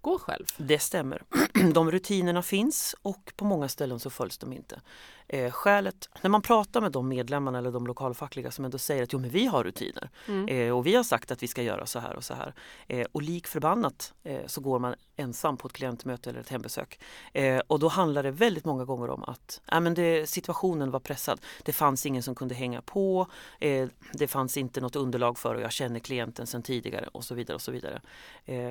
gå 0.00 0.18
själv. 0.18 0.46
Det 0.56 0.78
stämmer. 0.78 1.22
De 1.74 1.90
rutinerna 1.90 2.42
finns 2.42 2.94
och 3.02 3.32
på 3.36 3.44
många 3.44 3.68
ställen 3.68 4.00
så 4.00 4.10
följs 4.10 4.38
de 4.38 4.52
inte. 4.52 4.80
Eh, 5.28 5.50
skälet, 5.50 6.08
när 6.22 6.30
man 6.30 6.42
pratar 6.42 6.80
med 6.80 6.92
de 6.92 7.08
medlemmarna 7.08 7.58
eller 7.58 7.72
de 7.72 7.86
lokalfackliga 7.86 8.50
som 8.50 8.64
ändå 8.64 8.78
säger 8.78 9.02
att 9.02 9.12
jo 9.12 9.18
men 9.18 9.30
vi 9.30 9.46
har 9.46 9.64
rutiner 9.64 10.10
Mm. 10.28 10.48
eh, 10.48 10.76
och 10.76 10.86
vi 10.86 10.94
har 10.94 11.02
sagt 11.02 11.30
att 11.30 11.42
vi 11.42 11.48
ska 11.48 11.62
göra 11.62 11.86
så 11.86 11.98
här 11.98 12.16
och 12.16 12.24
så 12.24 12.34
här. 12.34 12.54
Eh, 12.86 13.06
och 13.12 13.22
lik 13.22 13.46
förbannat 13.46 14.14
eh, 14.22 14.46
så 14.46 14.60
går 14.60 14.78
man 14.78 14.94
ensam 15.16 15.56
på 15.56 15.68
ett 15.68 15.72
klientmöte 15.72 16.30
eller 16.30 16.40
ett 16.40 16.48
hembesök. 16.48 17.00
Eh, 17.32 17.58
och 17.58 17.78
då 17.78 17.88
handlar 17.88 18.22
det 18.22 18.30
väldigt 18.30 18.64
många 18.64 18.84
gånger 18.84 19.10
om 19.10 19.24
att 19.24 19.60
äh, 19.72 19.80
men 19.80 19.94
det, 19.94 20.28
situationen 20.30 20.90
var 20.90 21.00
pressad. 21.00 21.40
Det 21.62 21.72
fanns 21.72 22.06
ingen 22.06 22.22
som 22.22 22.34
kunde 22.34 22.54
hänga 22.54 22.82
på. 22.82 23.26
Eh, 23.60 23.88
det 24.12 24.28
fanns 24.28 24.56
inte 24.56 24.80
något 24.80 24.96
underlag 24.96 25.38
för 25.38 25.54
och 25.54 25.60
jag 25.60 25.72
känner 25.72 26.00
klienten 26.00 26.46
sedan 26.46 26.62
tidigare 26.62 27.08
och 27.12 27.24
så 27.24 27.34
vidare. 27.34 27.54
Och 27.54 27.62
så 27.62 27.72
vidare. 27.72 28.00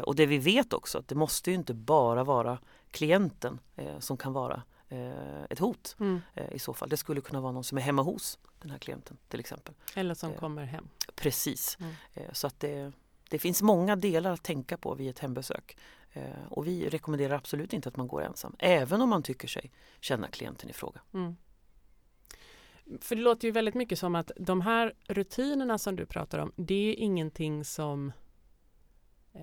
Och 0.04 0.16
det 0.16 0.26
vi 0.26 0.38
vet 0.38 0.74
också 0.74 0.98
att 0.98 1.08
det 1.08 1.16
måste 1.16 1.50
ju 1.52 1.56
inte 1.56 1.74
bara 1.74 2.24
vara 2.24 2.58
klienten 2.92 3.60
som 4.00 4.18
kan 4.18 4.34
vara 4.34 4.62
ett 5.50 5.60
hot 5.60 5.96
Mm. 6.00 6.22
eh, 6.34 6.52
i 6.54 6.60
så 6.60 6.74
fall. 6.74 6.90
Det 6.90 6.98
skulle 6.98 7.22
kunna 7.22 7.42
vara 7.42 7.52
någon 7.52 7.64
som 7.64 7.78
är 7.78 7.82
hemma 7.82 8.02
hos 8.02 8.40
den 8.62 8.72
här 8.72 8.78
klienten 8.78 9.18
till 9.28 9.40
exempel. 9.40 9.74
Eller 9.96 10.14
som 10.14 10.32
Eh. 10.32 10.38
kommer 10.40 10.64
hem. 10.66 10.88
Precis. 11.16 11.78
Mm. 11.80 11.94
Eh, 12.14 12.32
så 12.34 12.48
att 12.48 12.60
det, 12.60 12.92
det 13.30 13.40
finns 13.40 13.62
många 13.62 13.96
delar 13.96 14.32
att 14.32 14.44
tänka 14.44 14.78
på 14.78 14.96
vid 14.96 15.10
ett 15.10 15.20
hembesök. 15.20 15.78
Eh, 16.14 16.24
och 16.50 16.68
vi 16.68 16.90
rekommenderar 16.90 17.36
absolut 17.36 17.74
inte 17.74 17.90
att 17.90 17.98
man 17.98 18.08
går 18.08 18.22
ensam, 18.24 18.56
även 18.60 19.02
om 19.02 19.10
man 19.10 19.24
tycker 19.24 19.48
sig 19.48 19.72
känna 20.00 20.28
klienten 20.28 20.70
i 20.70 20.74
fråga. 20.74 21.02
Mm. 21.14 21.36
För 23.02 23.16
det 23.16 23.22
låter 23.22 23.48
ju 23.48 23.52
väldigt 23.52 23.76
mycket 23.76 24.00
som 24.00 24.16
att 24.16 24.32
de 24.38 24.62
här 24.62 24.94
rutinerna 25.08 25.78
som 25.78 25.96
du 25.96 26.06
pratar 26.06 26.40
om, 26.40 26.52
det 26.56 26.90
är 26.90 26.96
ingenting 26.96 27.66
som 27.66 28.12
eh, 29.34 29.42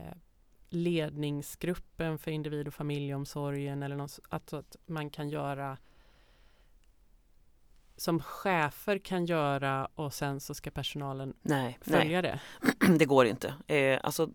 ledningsgruppen 0.72 2.18
för 2.18 2.30
individ 2.30 2.68
och 2.68 2.74
familjeomsorgen 2.74 3.82
eller 3.82 3.96
något, 3.96 4.18
att, 4.28 4.52
att 4.52 4.76
man 4.86 5.10
kan 5.10 5.28
göra 5.28 5.78
som 7.96 8.20
chefer 8.20 8.98
kan 8.98 9.26
göra 9.26 9.88
och 9.94 10.14
sen 10.14 10.40
så 10.40 10.54
ska 10.54 10.70
personalen 10.70 11.34
Nej, 11.42 11.78
nej. 11.84 12.00
följa 12.00 12.22
det. 12.22 12.40
det 12.98 13.04
går 13.04 13.26
inte. 13.26 13.54
Eh, 13.66 14.00
alltså, 14.02 14.30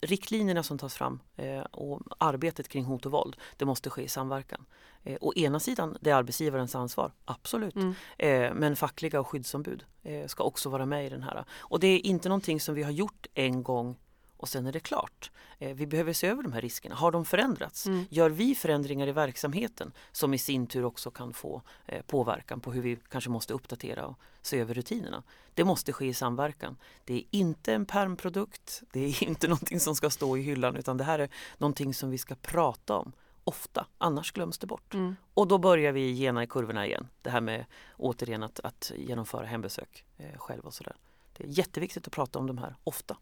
riktlinjerna 0.00 0.62
som 0.62 0.78
tas 0.78 0.94
fram 0.94 1.20
eh, 1.36 1.60
och 1.60 2.00
arbetet 2.18 2.68
kring 2.68 2.84
hot 2.84 3.06
och 3.06 3.12
våld, 3.12 3.36
det 3.56 3.64
måste 3.64 3.90
ske 3.90 4.02
i 4.02 4.08
samverkan. 4.08 4.66
Eh, 5.02 5.18
å 5.20 5.34
ena 5.34 5.60
sidan, 5.60 5.96
det 6.00 6.10
är 6.10 6.14
arbetsgivarens 6.14 6.74
ansvar, 6.74 7.12
absolut. 7.24 7.76
Mm. 7.76 7.94
Eh, 8.18 8.54
men 8.54 8.76
fackliga 8.76 9.20
och 9.20 9.28
skyddsombud 9.28 9.84
eh, 10.02 10.26
ska 10.26 10.44
också 10.44 10.68
vara 10.68 10.86
med 10.86 11.06
i 11.06 11.08
den 11.08 11.22
här. 11.22 11.44
Och 11.58 11.80
det 11.80 11.86
är 11.86 12.06
inte 12.06 12.28
någonting 12.28 12.60
som 12.60 12.74
vi 12.74 12.82
har 12.82 12.90
gjort 12.90 13.26
en 13.34 13.62
gång 13.62 13.96
och 14.40 14.48
sen 14.48 14.66
är 14.66 14.72
det 14.72 14.80
klart. 14.80 15.30
Eh, 15.58 15.74
vi 15.74 15.86
behöver 15.86 16.12
se 16.12 16.26
över 16.26 16.42
de 16.42 16.52
här 16.52 16.60
riskerna. 16.60 16.94
Har 16.94 17.12
de 17.12 17.24
förändrats? 17.24 17.86
Mm. 17.86 18.04
Gör 18.10 18.30
vi 18.30 18.54
förändringar 18.54 19.06
i 19.06 19.12
verksamheten 19.12 19.92
som 20.12 20.34
i 20.34 20.38
sin 20.38 20.66
tur 20.66 20.84
också 20.84 21.10
kan 21.10 21.32
få 21.32 21.62
eh, 21.86 22.02
påverkan 22.02 22.60
på 22.60 22.72
hur 22.72 22.82
vi 22.82 22.98
kanske 23.08 23.30
måste 23.30 23.54
uppdatera 23.54 24.06
och 24.06 24.18
se 24.42 24.58
över 24.60 24.74
rutinerna. 24.74 25.22
Det 25.54 25.64
måste 25.64 25.92
ske 25.92 26.06
i 26.06 26.14
samverkan. 26.14 26.76
Det 27.04 27.14
är 27.14 27.22
inte 27.30 27.74
en 27.74 27.86
permprodukt, 27.86 28.82
det 28.92 29.00
är 29.00 29.24
inte 29.28 29.48
någonting 29.48 29.80
som 29.80 29.94
ska 29.96 30.10
stå 30.10 30.36
i 30.36 30.42
hyllan 30.42 30.76
utan 30.76 30.96
det 30.96 31.04
här 31.04 31.18
är 31.18 31.28
någonting 31.58 31.94
som 31.94 32.10
vi 32.10 32.18
ska 32.18 32.34
prata 32.34 32.96
om 32.96 33.12
ofta, 33.44 33.86
annars 33.98 34.32
glöms 34.32 34.58
det 34.58 34.66
bort. 34.66 34.94
Mm. 34.94 35.16
Och 35.34 35.48
då 35.48 35.58
börjar 35.58 35.92
vi 35.92 36.12
gena 36.12 36.42
i 36.42 36.46
kurvorna 36.46 36.86
igen. 36.86 37.08
Det 37.22 37.30
här 37.30 37.40
med 37.40 37.64
återigen 37.96 38.42
att, 38.42 38.60
att 38.60 38.92
genomföra 38.96 39.46
hembesök 39.46 40.04
eh, 40.16 40.38
själv 40.38 40.62
och 40.64 40.74
sådär. 40.74 40.96
Det 41.36 41.44
är 41.44 41.48
jätteviktigt 41.48 42.06
att 42.06 42.12
prata 42.12 42.38
om 42.38 42.46
de 42.46 42.58
här 42.58 42.76
ofta. 42.84 43.16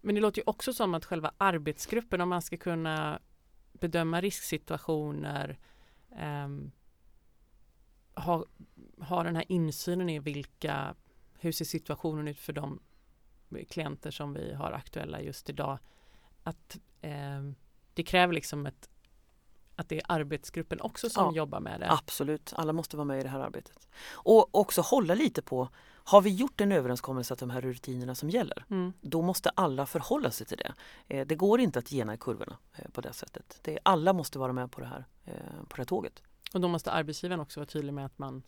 Men 0.00 0.14
det 0.14 0.20
låter 0.20 0.38
ju 0.38 0.44
också 0.46 0.72
som 0.72 0.94
att 0.94 1.04
själva 1.04 1.32
arbetsgruppen, 1.38 2.20
om 2.20 2.28
man 2.28 2.42
ska 2.42 2.56
kunna 2.56 3.20
bedöma 3.72 4.20
risksituationer, 4.20 5.58
ehm, 6.16 6.70
ha, 8.14 8.44
ha 8.98 9.22
den 9.22 9.36
här 9.36 9.44
insynen 9.48 10.08
i 10.08 10.18
vilka, 10.18 10.94
hur 11.38 11.52
ser 11.52 11.64
situationen 11.64 12.28
ut 12.28 12.38
för 12.38 12.52
de 12.52 12.80
klienter 13.68 14.10
som 14.10 14.34
vi 14.34 14.54
har 14.54 14.72
aktuella 14.72 15.20
just 15.20 15.50
idag. 15.50 15.78
Att 16.42 16.78
ehm, 17.00 17.54
det 17.94 18.02
kräver 18.02 18.34
liksom 18.34 18.66
ett, 18.66 18.90
att 19.80 19.88
det 19.88 19.96
är 19.96 20.02
arbetsgruppen 20.08 20.80
också 20.80 21.10
som 21.10 21.24
Ja. 21.24 21.36
jobbar 21.36 21.60
med 21.60 21.80
det. 21.80 21.90
Absolut, 21.92 22.52
alla 22.56 22.72
måste 22.72 22.96
vara 22.96 23.04
med 23.04 23.20
i 23.20 23.22
det 23.22 23.28
här 23.28 23.40
arbetet. 23.40 23.88
Och 24.12 24.54
också 24.54 24.80
hålla 24.80 25.14
lite 25.14 25.42
på, 25.42 25.68
har 26.04 26.20
vi 26.20 26.30
gjort 26.34 26.60
en 26.60 26.72
överenskommelse 26.72 27.34
att 27.34 27.40
de 27.40 27.50
här 27.50 27.60
rutinerna 27.60 28.14
som 28.14 28.30
gäller, 28.30 28.64
Mm. 28.70 28.92
då 29.00 29.22
måste 29.22 29.50
alla 29.50 29.86
förhålla 29.86 30.30
sig 30.30 30.46
till 30.46 30.58
det. 30.58 30.74
Eh, 31.14 31.26
det 31.26 31.34
går 31.34 31.60
inte 31.60 31.78
att 31.78 31.88
gena 31.92 32.14
i 32.14 32.16
kurvorna 32.16 32.56
eh, 32.76 32.90
på 32.90 33.00
det 33.00 33.12
sättet. 33.12 33.58
Det, 33.62 33.78
alla 33.82 34.12
måste 34.12 34.38
vara 34.38 34.52
med 34.52 34.70
på 34.72 34.80
det 34.80 34.86
här, 34.86 35.04
eh, 35.24 35.32
på 35.68 35.76
det 35.76 35.80
här 35.80 35.84
tåget. 35.84 36.22
Och 36.54 36.60
då 36.60 36.68
måste 36.68 36.90
arbetsgivaren 36.92 37.40
också 37.40 37.60
vara 37.60 37.66
tydlig 37.66 37.94
med 37.94 38.06
att 38.06 38.18
man 38.18 38.42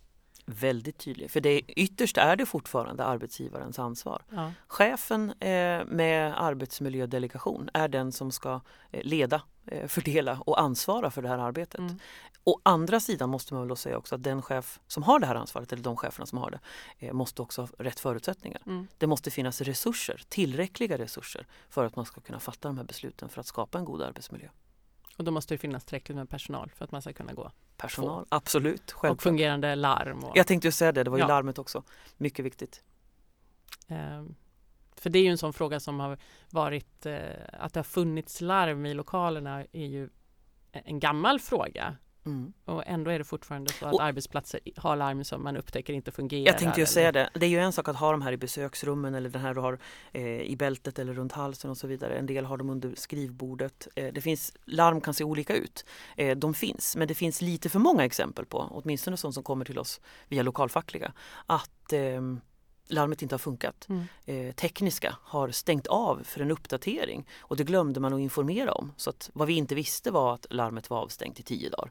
Väldigt 0.44 0.98
tydlig, 0.98 1.30
för 1.30 1.40
det, 1.40 1.60
ytterst 1.60 2.16
är 2.16 2.36
det 2.36 2.46
fortfarande 2.46 3.04
arbetsgivarens 3.04 3.78
ansvar. 3.78 4.22
ja, 4.30 4.52
Chefen 4.66 5.30
eh, 5.30 5.84
med 5.86 6.42
arbetsmiljödelegation 6.42 7.70
är 7.74 7.88
den 7.88 8.12
som 8.12 8.30
ska 8.32 8.60
eh, 8.90 9.04
leda 9.04 9.42
eh, 9.66 9.88
fördela 9.88 10.38
och 10.46 10.60
ansvara 10.60 11.10
för 11.10 11.22
det 11.22 11.28
här 11.28 11.38
arbetet. 11.38 11.78
Mm. 11.78 11.98
Å 12.44 12.60
andra 12.62 13.00
sidan 13.00 13.30
måste 13.30 13.54
man 13.54 13.68
väl 13.68 13.76
säga 13.76 13.98
också 13.98 14.14
att 14.14 14.22
den 14.22 14.42
chef 14.42 14.80
som 14.86 15.02
har 15.02 15.18
det 15.18 15.26
här 15.26 15.34
ansvaret, 15.34 15.72
eller 15.72 15.82
de 15.82 15.96
cheferna 15.96 16.26
som 16.26 16.38
har 16.38 16.50
det, 16.50 16.60
eh, 17.06 17.12
måste 17.12 17.42
också 17.42 17.62
ha 17.62 17.68
rätt 17.78 18.00
förutsättningar. 18.00 18.62
Mm. 18.66 18.86
Det 18.98 19.06
måste 19.06 19.30
finnas 19.30 19.60
resurser, 19.60 20.22
tillräckliga 20.28 20.98
resurser 20.98 21.46
för 21.68 21.84
att 21.84 21.96
man 21.96 22.04
ska 22.04 22.20
kunna 22.20 22.40
fatta 22.40 22.68
de 22.68 22.78
här 22.78 22.84
besluten 22.84 23.28
för 23.28 23.40
att 23.40 23.46
skapa 23.46 23.78
en 23.78 23.84
god 23.84 24.02
arbetsmiljö. 24.02 24.48
Och 25.16 25.24
då 25.24 25.30
måste 25.30 25.54
det 25.54 25.58
finnas 25.58 25.84
tillräckligt 25.84 26.16
med 26.16 26.28
personal 26.28 26.70
för 26.76 26.84
att 26.84 26.92
man 26.92 27.02
ska 27.02 27.12
kunna 27.12 27.32
gå. 27.32 27.50
Personal, 27.76 28.26
absolut, 28.28 28.90
Och 28.90 29.00
självklart. 29.00 29.22
fungerande 29.22 29.74
larm. 29.74 30.24
Och, 30.24 30.36
Jag 30.36 30.46
tänkte 30.46 30.68
ju 30.68 30.72
säga 30.72 30.92
det, 30.92 31.02
det 31.04 31.10
var 31.10 31.18
ju 31.18 31.22
Ja. 31.22 31.28
larmet 31.28 31.58
också. 31.58 31.82
Mycket 32.16 32.44
viktigt. 32.44 32.82
eh, 33.88 34.24
för 34.96 35.10
det 35.10 35.18
är 35.18 35.22
ju 35.22 35.28
en 35.28 35.38
sån 35.38 35.52
fråga 35.52 35.80
som 35.80 36.00
har 36.00 36.18
varit 36.50 37.06
eh, 37.06 37.18
att 37.52 37.72
det 37.74 37.78
har 37.78 37.84
funnits 37.84 38.40
larm 38.40 38.86
i 38.86 38.94
lokalerna 38.94 39.64
är 39.72 39.86
ju 39.86 40.08
en 40.72 41.00
gammal 41.00 41.40
fråga. 41.40 41.96
Mm. 42.26 42.52
Och 42.64 42.82
ändå 42.86 43.10
är 43.10 43.18
det 43.18 43.24
fortfarande 43.24 43.72
så 43.72 43.86
att 43.86 43.94
Och- 43.94 44.02
arbetsplatser 44.02 44.60
har 44.76 44.96
larm 44.96 45.24
som 45.24 45.42
man 45.42 45.56
upptäcker 45.56 45.92
inte 45.92 46.10
fungerar. 46.10 46.46
Jag 46.46 46.58
tänkte 46.58 46.80
ju 46.80 46.86
säga 46.86 47.12
det. 47.12 47.30
Det 47.34 47.46
är 47.46 47.50
ju 47.50 47.58
en 47.58 47.72
sak 47.72 47.88
att 47.88 47.96
ha 47.96 48.12
de 48.12 48.22
här 48.22 48.32
i 48.32 48.36
besöksrummen 48.36 49.14
eller 49.14 49.28
den 49.28 49.42
här 49.42 49.54
du 49.54 49.60
har 49.60 49.78
eh, 50.12 50.22
i 50.40 50.56
bältet 50.56 50.98
eller 50.98 51.14
runt 51.14 51.32
halsen 51.32 51.70
och 51.70 51.76
så 51.76 51.86
vidare. 51.86 52.18
En 52.18 52.26
del 52.26 52.44
har 52.44 52.56
dem 52.56 52.70
under 52.70 52.94
skrivbordet. 52.94 53.88
Eh, 53.94 54.12
det 54.12 54.20
finns, 54.20 54.52
larm 54.64 55.00
kan 55.00 55.14
se 55.14 55.24
olika 55.24 55.54
ut. 55.54 55.84
Eh, 56.16 56.36
de 56.36 56.54
finns, 56.54 56.96
men 56.96 57.08
det 57.08 57.14
finns 57.14 57.42
lite 57.42 57.68
för 57.68 57.78
många 57.78 58.04
exempel 58.04 58.46
på, 58.46 58.68
åtminstone 58.70 59.16
sånt 59.16 59.34
som 59.34 59.42
kommer 59.42 59.64
till 59.64 59.78
oss 59.78 60.00
via 60.28 60.42
lokalfackliga, 60.42 61.12
att 61.46 61.92
eh, 61.92 62.20
larmet 62.88 63.22
inte 63.22 63.34
har 63.34 63.38
funkat. 63.38 63.88
Mm. 63.88 64.04
Eh, 64.26 64.54
tekniska 64.54 65.16
har 65.22 65.48
stängt 65.48 65.86
av 65.86 66.20
för 66.24 66.40
en 66.40 66.50
uppdatering 66.50 67.26
och 67.38 67.56
det 67.56 67.64
glömde 67.64 68.00
man 68.00 68.14
att 68.14 68.20
informera 68.20 68.72
om. 68.72 68.92
Så 68.96 69.10
att 69.10 69.30
vad 69.32 69.48
vi 69.48 69.54
inte 69.54 69.74
visste 69.74 70.10
var 70.10 70.34
att 70.34 70.46
larmet 70.50 70.90
var 70.90 70.98
avstängt 70.98 71.40
i 71.40 71.42
tio 71.42 71.70
dagar. 71.70 71.90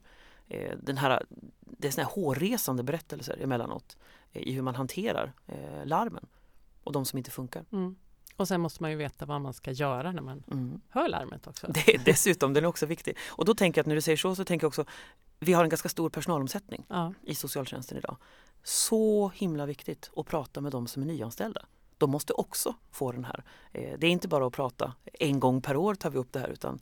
Eh, 0.53 0.77
den 0.83 0.97
här, 0.97 1.25
det 1.61 1.87
är 1.87 1.91
såna 1.91 2.07
här 2.07 2.13
hårresande 2.13 2.83
berättelser 2.83 3.37
emellanåt 3.41 3.97
eh, 4.31 4.41
i 4.41 4.51
hur 4.51 4.61
man 4.61 4.75
hanterar 4.75 5.33
eh, 5.47 5.85
larmen 5.85 6.25
och 6.83 6.91
de 6.91 7.05
som 7.05 7.17
inte 7.17 7.31
funkar. 7.31 7.65
Mm. 7.71 7.95
Och 8.37 8.47
sen 8.47 8.61
måste 8.61 8.83
man 8.83 8.91
ju 8.91 8.97
veta 8.97 9.25
vad 9.25 9.41
man 9.41 9.53
ska 9.53 9.71
göra 9.71 10.11
när 10.11 10.21
man 10.21 10.43
Mm. 10.51 10.81
hör 10.89 11.07
larmet 11.07 11.47
också. 11.47 11.67
Det 11.85 12.05
dessutom, 12.05 12.53
den 12.53 12.63
är 12.63 12.67
också 12.67 12.85
viktig. 12.85 13.17
Och 13.27 13.45
då 13.45 13.53
tänker 13.55 13.79
jag 13.79 13.83
att 13.83 13.87
när 13.87 13.95
du 13.95 14.01
säger 14.01 14.17
så, 14.17 14.35
så 14.35 14.45
tänker 14.45 14.63
jag 14.65 14.69
också 14.69 14.85
vi 15.39 15.53
har 15.53 15.63
en 15.63 15.69
ganska 15.69 15.89
stor 15.89 16.09
personalomsättning 16.09 16.85
Ja. 16.87 17.13
i 17.23 17.35
socialtjänsten 17.35 17.97
idag. 17.97 18.17
Så 18.63 19.29
himla 19.35 19.65
viktigt 19.65 20.11
att 20.15 20.25
prata 20.25 20.61
med 20.61 20.71
de 20.71 20.87
som 20.87 21.01
är 21.01 21.07
nyanställda. 21.07 21.65
De 21.97 22.11
måste 22.11 22.33
också 22.33 22.75
få 22.91 23.11
den 23.11 23.25
här. 23.25 23.43
Det 23.71 24.07
är 24.07 24.11
inte 24.11 24.27
bara 24.27 24.47
att 24.47 24.53
prata 24.53 24.93
en 25.19 25.39
gång 25.39 25.61
per 25.61 25.75
år 25.77 25.95
tar 25.95 26.09
vi 26.09 26.17
upp 26.17 26.31
det 26.33 26.39
här 26.39 26.47
utan 26.47 26.79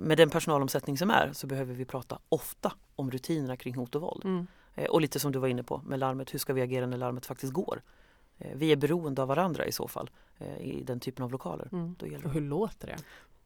med 0.00 0.18
den 0.18 0.30
personalomsättning 0.30 0.98
som 0.98 1.10
är 1.10 1.32
så 1.32 1.46
behöver 1.46 1.74
vi 1.74 1.84
prata 1.84 2.18
ofta 2.28 2.72
om 2.98 3.10
rutinerna 3.10 3.56
kring 3.56 3.74
hot 3.74 3.94
och 3.94 4.00
våld. 4.02 4.24
Mm. 4.24 4.46
Eh, 4.74 4.84
Och 4.84 5.00
lite 5.00 5.20
som 5.20 5.32
du 5.32 5.38
var 5.38 5.48
inne 5.48 5.62
på 5.62 5.78
med 5.78 5.98
larmet, 5.98 6.34
hur 6.34 6.38
ska 6.38 6.52
vi 6.52 6.62
agera 6.62 6.86
när 6.86 6.96
larmet 6.96 7.26
faktiskt 7.26 7.52
går? 7.52 7.82
Eh, 8.38 8.56
Vi 8.56 8.72
är 8.72 8.76
beroende 8.76 9.22
av 9.22 9.28
varandra 9.28 9.66
i 9.66 9.72
så 9.72 9.88
fall 9.88 10.10
eh, 10.38 10.58
i 10.58 10.82
den 10.84 11.00
typen 11.00 11.24
av 11.24 11.32
lokaler. 11.32 11.68
Mm. 11.72 11.94
Då 11.98 12.06
gäller 12.06 12.24
Och 12.26 12.32
det. 12.32 12.40
hur 12.40 12.46
låter 12.48 12.86
det? 12.86 12.96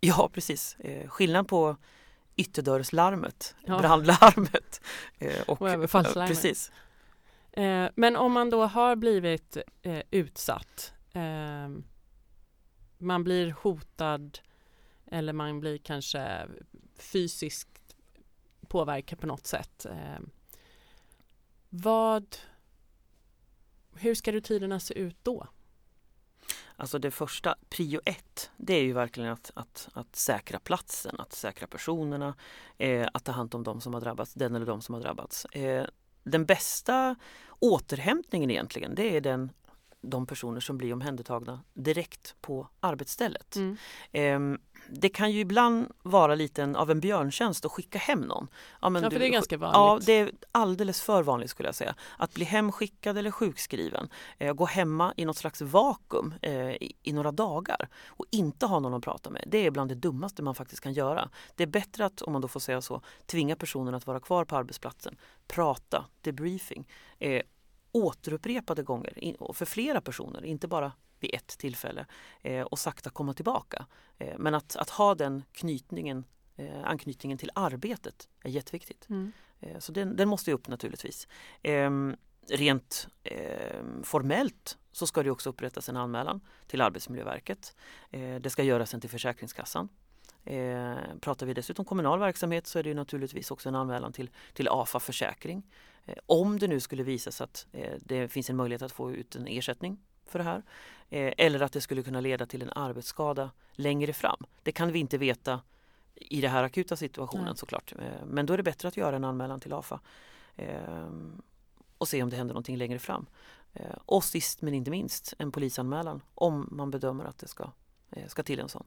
Ja 0.00 0.30
precis, 0.32 0.76
skillnad 1.06 1.48
på 1.48 1.76
ytterdörrslarmet, 2.36 3.54
Ja. 3.66 3.78
brandlarmet 3.78 4.80
och, 5.46 5.62
Och 5.62 5.70
överfallslarmet. 5.70 6.28
precis. 6.30 6.72
Men 7.94 8.16
om 8.16 8.32
man 8.32 8.50
då 8.50 8.66
har 8.66 8.96
blivit 8.96 9.56
utsatt, 10.10 10.92
eh, 11.12 11.68
man 12.98 13.24
blir 13.24 13.50
hotad 13.62 14.38
eller 15.06 15.32
man 15.32 15.60
blir 15.60 15.78
kanske 15.78 16.46
fysiskt 16.98 17.71
påverka 18.72 19.16
på 19.16 19.26
något 19.26 19.46
sätt. 19.46 19.86
Eh, 19.86 20.20
vad, 21.68 22.36
hur 23.94 24.14
ska 24.14 24.32
rutinerna 24.32 24.80
se 24.80 24.94
ut 24.94 25.16
då? 25.22 25.46
Alltså 26.76 26.98
det 26.98 27.10
första, 27.10 27.54
prio 27.68 28.00
ett, 28.04 28.50
det 28.56 28.74
är 28.74 28.82
ju 28.82 28.92
verkligen 28.92 29.30
att, 29.32 29.50
att, 29.54 29.88
att 29.92 30.16
säkra 30.16 30.58
platsen, 30.58 31.20
att 31.20 31.32
säkra 31.32 31.66
personerna, 31.66 32.34
eh, 32.78 33.08
att 33.14 33.24
ta 33.24 33.32
hand 33.32 33.54
om 33.54 33.62
de 33.62 33.80
som 33.80 33.94
har 33.94 34.00
drabbats, 34.00 34.34
den 34.34 34.54
eller 34.54 34.66
de 34.66 34.80
som 34.80 34.94
har 34.94 35.02
drabbats. 35.02 35.44
Eh, 35.44 35.86
den 36.22 36.46
bästa 36.46 37.16
återhämtningen 37.58 38.50
egentligen, 38.50 38.94
det 38.94 39.16
är 39.16 39.20
den, 39.20 39.52
de 40.02 40.26
personer 40.26 40.60
som 40.60 40.78
blir 40.78 40.92
omhändertagna 40.92 41.60
direkt 41.74 42.36
på 42.40 42.68
arbetsstället. 42.80 43.56
Mm. 43.56 43.76
Ehm, 44.12 44.58
det 44.88 45.08
kan 45.08 45.32
ju 45.32 45.40
ibland 45.40 45.92
vara 46.02 46.34
lite 46.34 46.74
av 46.76 46.90
en 46.90 47.00
björntjänst 47.00 47.64
att 47.64 47.72
skicka 47.72 47.98
hem 47.98 48.20
någon. 48.20 48.48
Ja, 48.80 48.88
men 48.88 49.02
Ja, 49.02 49.10
för 49.10 49.18
det 49.18 49.26
är 49.26 49.30
ganska 49.30 49.56
vanligt. 49.56 49.76
Ja, 49.76 49.98
det 50.06 50.12
är 50.12 50.32
alldeles 50.52 51.02
för 51.02 51.22
vanligt 51.22 51.50
skulle 51.50 51.68
jag 51.68 51.74
säga. 51.74 51.94
Att 52.18 52.34
bli 52.34 52.44
hemskickad 52.44 53.18
eller 53.18 53.30
sjukskriven, 53.30 54.08
eh, 54.38 54.52
gå 54.54 54.64
hemma 54.64 55.14
i 55.16 55.24
något 55.24 55.36
slags 55.36 55.60
vakuum 55.60 56.34
eh, 56.42 56.70
i, 56.70 56.92
i 57.02 57.12
några 57.12 57.32
dagar 57.32 57.88
och 58.06 58.26
inte 58.30 58.66
ha 58.66 58.80
någon 58.80 58.94
att 58.94 59.04
prata 59.04 59.30
med. 59.30 59.44
Det 59.46 59.66
är 59.66 59.70
bland 59.70 59.90
det 59.90 59.94
dummaste 59.94 60.42
man 60.42 60.54
faktiskt 60.54 60.82
kan 60.82 60.92
göra. 60.92 61.30
Det 61.56 61.62
är 61.62 61.66
bättre 61.66 62.04
att, 62.04 62.22
om 62.22 62.32
man 62.32 62.42
då 62.42 62.48
får 62.48 62.60
säga 62.60 62.80
så, 62.80 63.02
tvinga 63.26 63.56
personen 63.56 63.94
att 63.94 64.06
vara 64.06 64.20
kvar 64.20 64.44
på 64.44 64.56
arbetsplatsen, 64.56 65.16
prata, 65.46 66.04
debriefing, 66.20 66.88
eh, 67.18 67.42
återupprepade 67.92 68.82
gånger 68.82 69.36
och 69.38 69.56
för 69.56 69.64
flera 69.64 70.00
personer, 70.00 70.44
inte 70.44 70.68
bara 70.68 70.92
vid 71.22 71.34
ett 71.34 71.58
tillfälle 71.58 72.06
eh, 72.42 72.62
och 72.62 72.78
sakta 72.78 73.10
komma 73.10 73.34
tillbaka. 73.34 73.86
Eh, 74.18 74.38
men 74.38 74.54
att, 74.54 74.76
att 74.76 74.90
ha 74.90 75.14
den 75.14 75.42
knytningen, 75.52 76.24
eh, 76.56 76.84
anknytningen 76.84 77.38
till 77.38 77.50
arbetet 77.54 78.28
är 78.42 78.50
jätteviktigt. 78.50 79.08
Mm. 79.08 79.32
Så 79.78 79.92
den, 79.92 80.16
den 80.16 80.28
måste 80.28 80.52
upp 80.52 80.68
naturligtvis. 80.68 81.28
Ehm, 81.62 82.16
rent 82.48 83.08
ehm, 83.24 84.02
formellt 84.02 84.78
så 84.92 85.06
ska 85.06 85.22
det 85.22 85.30
också 85.30 85.50
upprättas 85.50 85.88
en 85.88 85.96
anmälan 85.96 86.40
till 86.66 86.80
Arbetsmiljöverket. 86.80 87.76
Det 88.40 88.50
ska 88.50 88.62
göras 88.62 88.94
en 88.94 89.00
till 89.00 89.10
Försäkringskassan. 89.10 89.88
Pratar 91.20 91.46
vi 91.46 91.54
dessutom 91.54 91.84
kommunal 91.84 92.18
verksamhet 92.18 92.66
så 92.66 92.78
är 92.78 92.82
det 92.82 92.94
naturligtvis 92.94 93.50
också 93.50 93.68
en 93.68 93.74
anmälan 93.74 94.12
till, 94.12 94.30
till 94.52 94.68
AFA 94.68 95.00
Försäkring. 95.00 95.62
Eh, 96.06 96.14
om 96.26 96.58
det 96.58 96.68
nu 96.68 96.80
skulle 96.80 97.02
visa 97.02 97.30
sig 97.30 97.44
att 97.44 97.66
eh, 97.72 97.94
det 98.00 98.28
finns 98.28 98.50
en 98.50 98.56
möjlighet 98.56 98.82
att 98.82 98.92
få 98.92 99.12
ut 99.12 99.36
en 99.36 99.46
ersättning 99.46 99.98
för 100.26 100.38
det 100.38 100.44
här. 100.44 100.62
Eh, 101.10 101.32
eller 101.38 101.60
att 101.60 101.72
det 101.72 101.80
skulle 101.80 102.02
kunna 102.02 102.20
leda 102.20 102.46
till 102.46 102.62
en 102.62 102.70
arbetsskada 102.70 103.50
längre 103.72 104.12
fram. 104.12 104.44
Det 104.62 104.72
kan 104.72 104.92
vi 104.92 104.98
inte 104.98 105.18
veta 105.18 105.60
i 106.14 106.40
den 106.40 106.50
här 106.50 106.62
akuta 106.62 106.96
situationen 106.96 107.44
Nej. 107.44 107.56
såklart. 107.56 107.92
Men 108.26 108.46
då 108.46 108.52
är 108.52 108.56
det 108.56 108.62
bättre 108.62 108.88
att 108.88 108.96
göra 108.96 109.16
en 109.16 109.24
anmälan 109.24 109.60
till 109.60 109.72
AFA 109.72 110.00
och 111.98 112.08
se 112.08 112.22
om 112.22 112.30
det 112.30 112.36
händer 112.36 112.54
någonting 112.54 112.76
längre 112.76 112.98
fram. 112.98 113.26
Och 114.04 114.24
sist 114.24 114.62
men 114.62 114.74
inte 114.74 114.90
minst 114.90 115.34
en 115.38 115.52
polisanmälan 115.52 116.22
om 116.34 116.68
man 116.70 116.90
bedömer 116.90 117.24
att 117.24 117.38
det 117.38 117.48
ska, 117.48 117.70
ska 118.26 118.42
till 118.42 118.60
en 118.60 118.68
sån. 118.68 118.86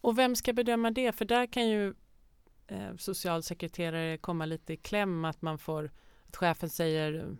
Och 0.00 0.18
vem 0.18 0.36
ska 0.36 0.52
bedöma 0.52 0.90
det? 0.90 1.12
För 1.12 1.24
där 1.24 1.46
kan 1.46 1.68
ju 1.68 1.94
eh, 2.66 2.96
socialsekreterare 2.98 4.18
komma 4.18 4.46
lite 4.46 4.72
i 4.72 4.76
kläm 4.76 5.24
att 5.24 5.42
man 5.42 5.58
får 5.58 5.90
att 6.34 6.38
chefen 6.38 6.70
säger 6.70 7.36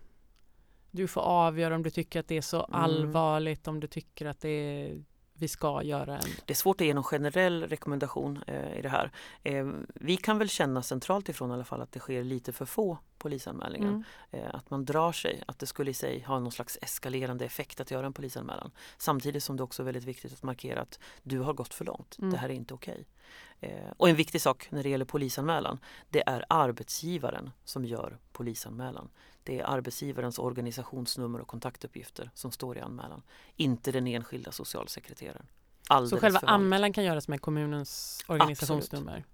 du 0.91 1.07
får 1.09 1.21
avgöra 1.21 1.75
om 1.75 1.83
du 1.83 1.91
tycker 1.91 2.21
att 2.21 2.29
det 2.29 2.37
är 2.37 2.43
så 2.43 2.57
Mm. 2.57 2.81
allvarligt, 2.81 3.69
om 3.69 3.81
du 3.81 3.87
tycker 3.87 4.27
att 4.27 4.41
det 4.41 4.49
är, 4.49 5.03
vi 5.33 5.49
ska 5.49 5.83
göra 5.83 6.19
en... 6.19 6.29
Det 6.47 6.53
är 6.53 6.57
svårt 6.57 6.81
att 6.81 6.87
ge 6.87 6.95
någon 6.95 7.05
generell 7.05 7.67
rekommendation 7.69 8.43
eh, 8.47 8.79
i 8.79 8.83
det 8.83 8.89
här. 8.89 9.11
Eh, 9.43 9.67
vi 9.95 10.17
kan 10.17 10.39
väl 10.39 10.49
känna 10.49 10.83
centralt 10.83 11.29
ifrån 11.29 11.51
i 11.51 11.55
alla 11.55 11.65
fall 11.65 11.83
att 11.83 11.93
det 11.93 12.01
sker 12.01 12.25
lite 12.25 12.53
för 12.53 12.65
få 12.65 12.99
polisanmälningar. 13.25 13.89
Mm. 13.89 14.05
Eh, 14.31 14.55
att 14.55 14.71
man 14.71 14.85
drar 14.85 15.13
sig, 15.13 15.43
att 15.47 15.59
det 15.59 15.67
skulle 15.67 15.91
i 15.91 15.95
sig 15.95 16.21
ha 16.21 16.39
någon 16.39 16.53
slags 16.53 16.79
eskalerande 16.83 17.45
effekt 17.45 17.81
att 17.81 17.91
göra 17.91 18.07
en 18.07 18.13
polisanmälan. 18.13 18.71
Samtidigt 18.99 19.43
som 19.43 19.57
det 19.57 19.63
också 19.63 19.83
är 19.83 19.85
väldigt 19.85 20.05
viktigt 20.05 20.33
att 20.33 20.43
markera 20.43 20.81
att 20.81 20.99
du 21.23 21.39
har 21.41 21.53
gått 21.53 21.75
för 21.75 21.85
långt. 21.85 22.19
Mm. 22.19 22.31
Det 22.31 22.37
här 22.37 22.49
är 22.49 22.55
inte 22.55 22.75
okej. 22.75 23.07
Eh, 23.61 23.91
och 23.97 24.09
en 24.09 24.17
viktig 24.17 24.41
sak 24.41 24.69
när 24.71 24.83
det 24.83 24.89
gäller 24.89 25.05
polisanmälan, 25.05 25.79
det 26.11 26.23
är 26.27 26.45
arbetsgivaren 26.49 27.51
som 27.65 27.85
gör 27.85 28.19
polisanmälan. 28.33 29.09
Det 29.43 29.61
är 29.61 29.65
arbetsgivarens 29.65 30.39
organisationsnummer 30.39 31.41
och 31.41 31.49
kontaktuppgifter 31.49 32.31
som 32.35 32.53
står 32.53 32.79
i 32.79 32.81
anmälan, 32.81 33.23
inte 33.57 33.93
den 33.93 34.07
enskilda 34.07 34.53
socialsekreteraren. 34.53 35.47
Alldeles 35.89 36.11
Så 36.11 36.17
själva 36.17 36.41
anmälan 36.43 36.93
kan 36.93 37.05
göras 37.05 37.29
med 37.29 37.41
kommunens 37.41 38.25
organisationsnummer. 38.29 39.17
Eh, 39.17 39.34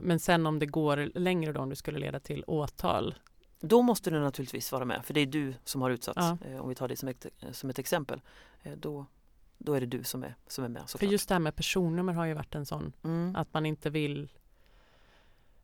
men 0.00 0.20
sen 0.20 0.46
om 0.46 0.58
det 0.58 0.66
går 0.66 1.10
längre 1.14 1.52
då, 1.52 1.60
om 1.60 1.68
det 1.68 1.76
skulle 1.76 1.98
leda 1.98 2.20
till 2.20 2.44
åtal. 2.46 3.14
Då 3.60 3.82
måste 3.82 4.10
du 4.10 4.20
naturligtvis 4.20 4.72
vara 4.72 4.84
med, 4.84 5.04
för 5.04 5.14
det 5.14 5.20
är 5.20 5.26
du 5.26 5.54
som 5.64 5.82
har 5.82 5.90
utsatts. 5.90 6.18
Ja. 6.18 6.38
Eh, 6.48 6.60
om 6.60 6.68
vi 6.68 6.74
tar 6.74 6.88
det 6.88 6.96
som 6.96 7.08
ett, 7.08 7.26
som 7.52 7.70
ett 7.70 7.78
exempel. 7.78 8.20
Eh, 8.62 8.72
då, 8.72 9.06
då 9.58 9.74
är 9.74 9.80
det 9.80 9.86
du 9.86 10.04
som 10.04 10.24
är, 10.24 10.34
som 10.46 10.64
är 10.64 10.68
med 10.68 10.82
För 10.82 10.88
såklart. 10.88 11.12
just 11.12 11.28
det 11.28 11.34
här 11.34 11.40
med 11.40 11.56
personnummer 11.56 12.12
har 12.12 12.24
ju 12.24 12.34
varit 12.34 12.54
en 12.54 12.66
sån 12.66 12.92
mm. 13.04 13.36
att 13.36 13.54
man 13.54 13.66
inte 13.66 13.90
vill 13.90 14.28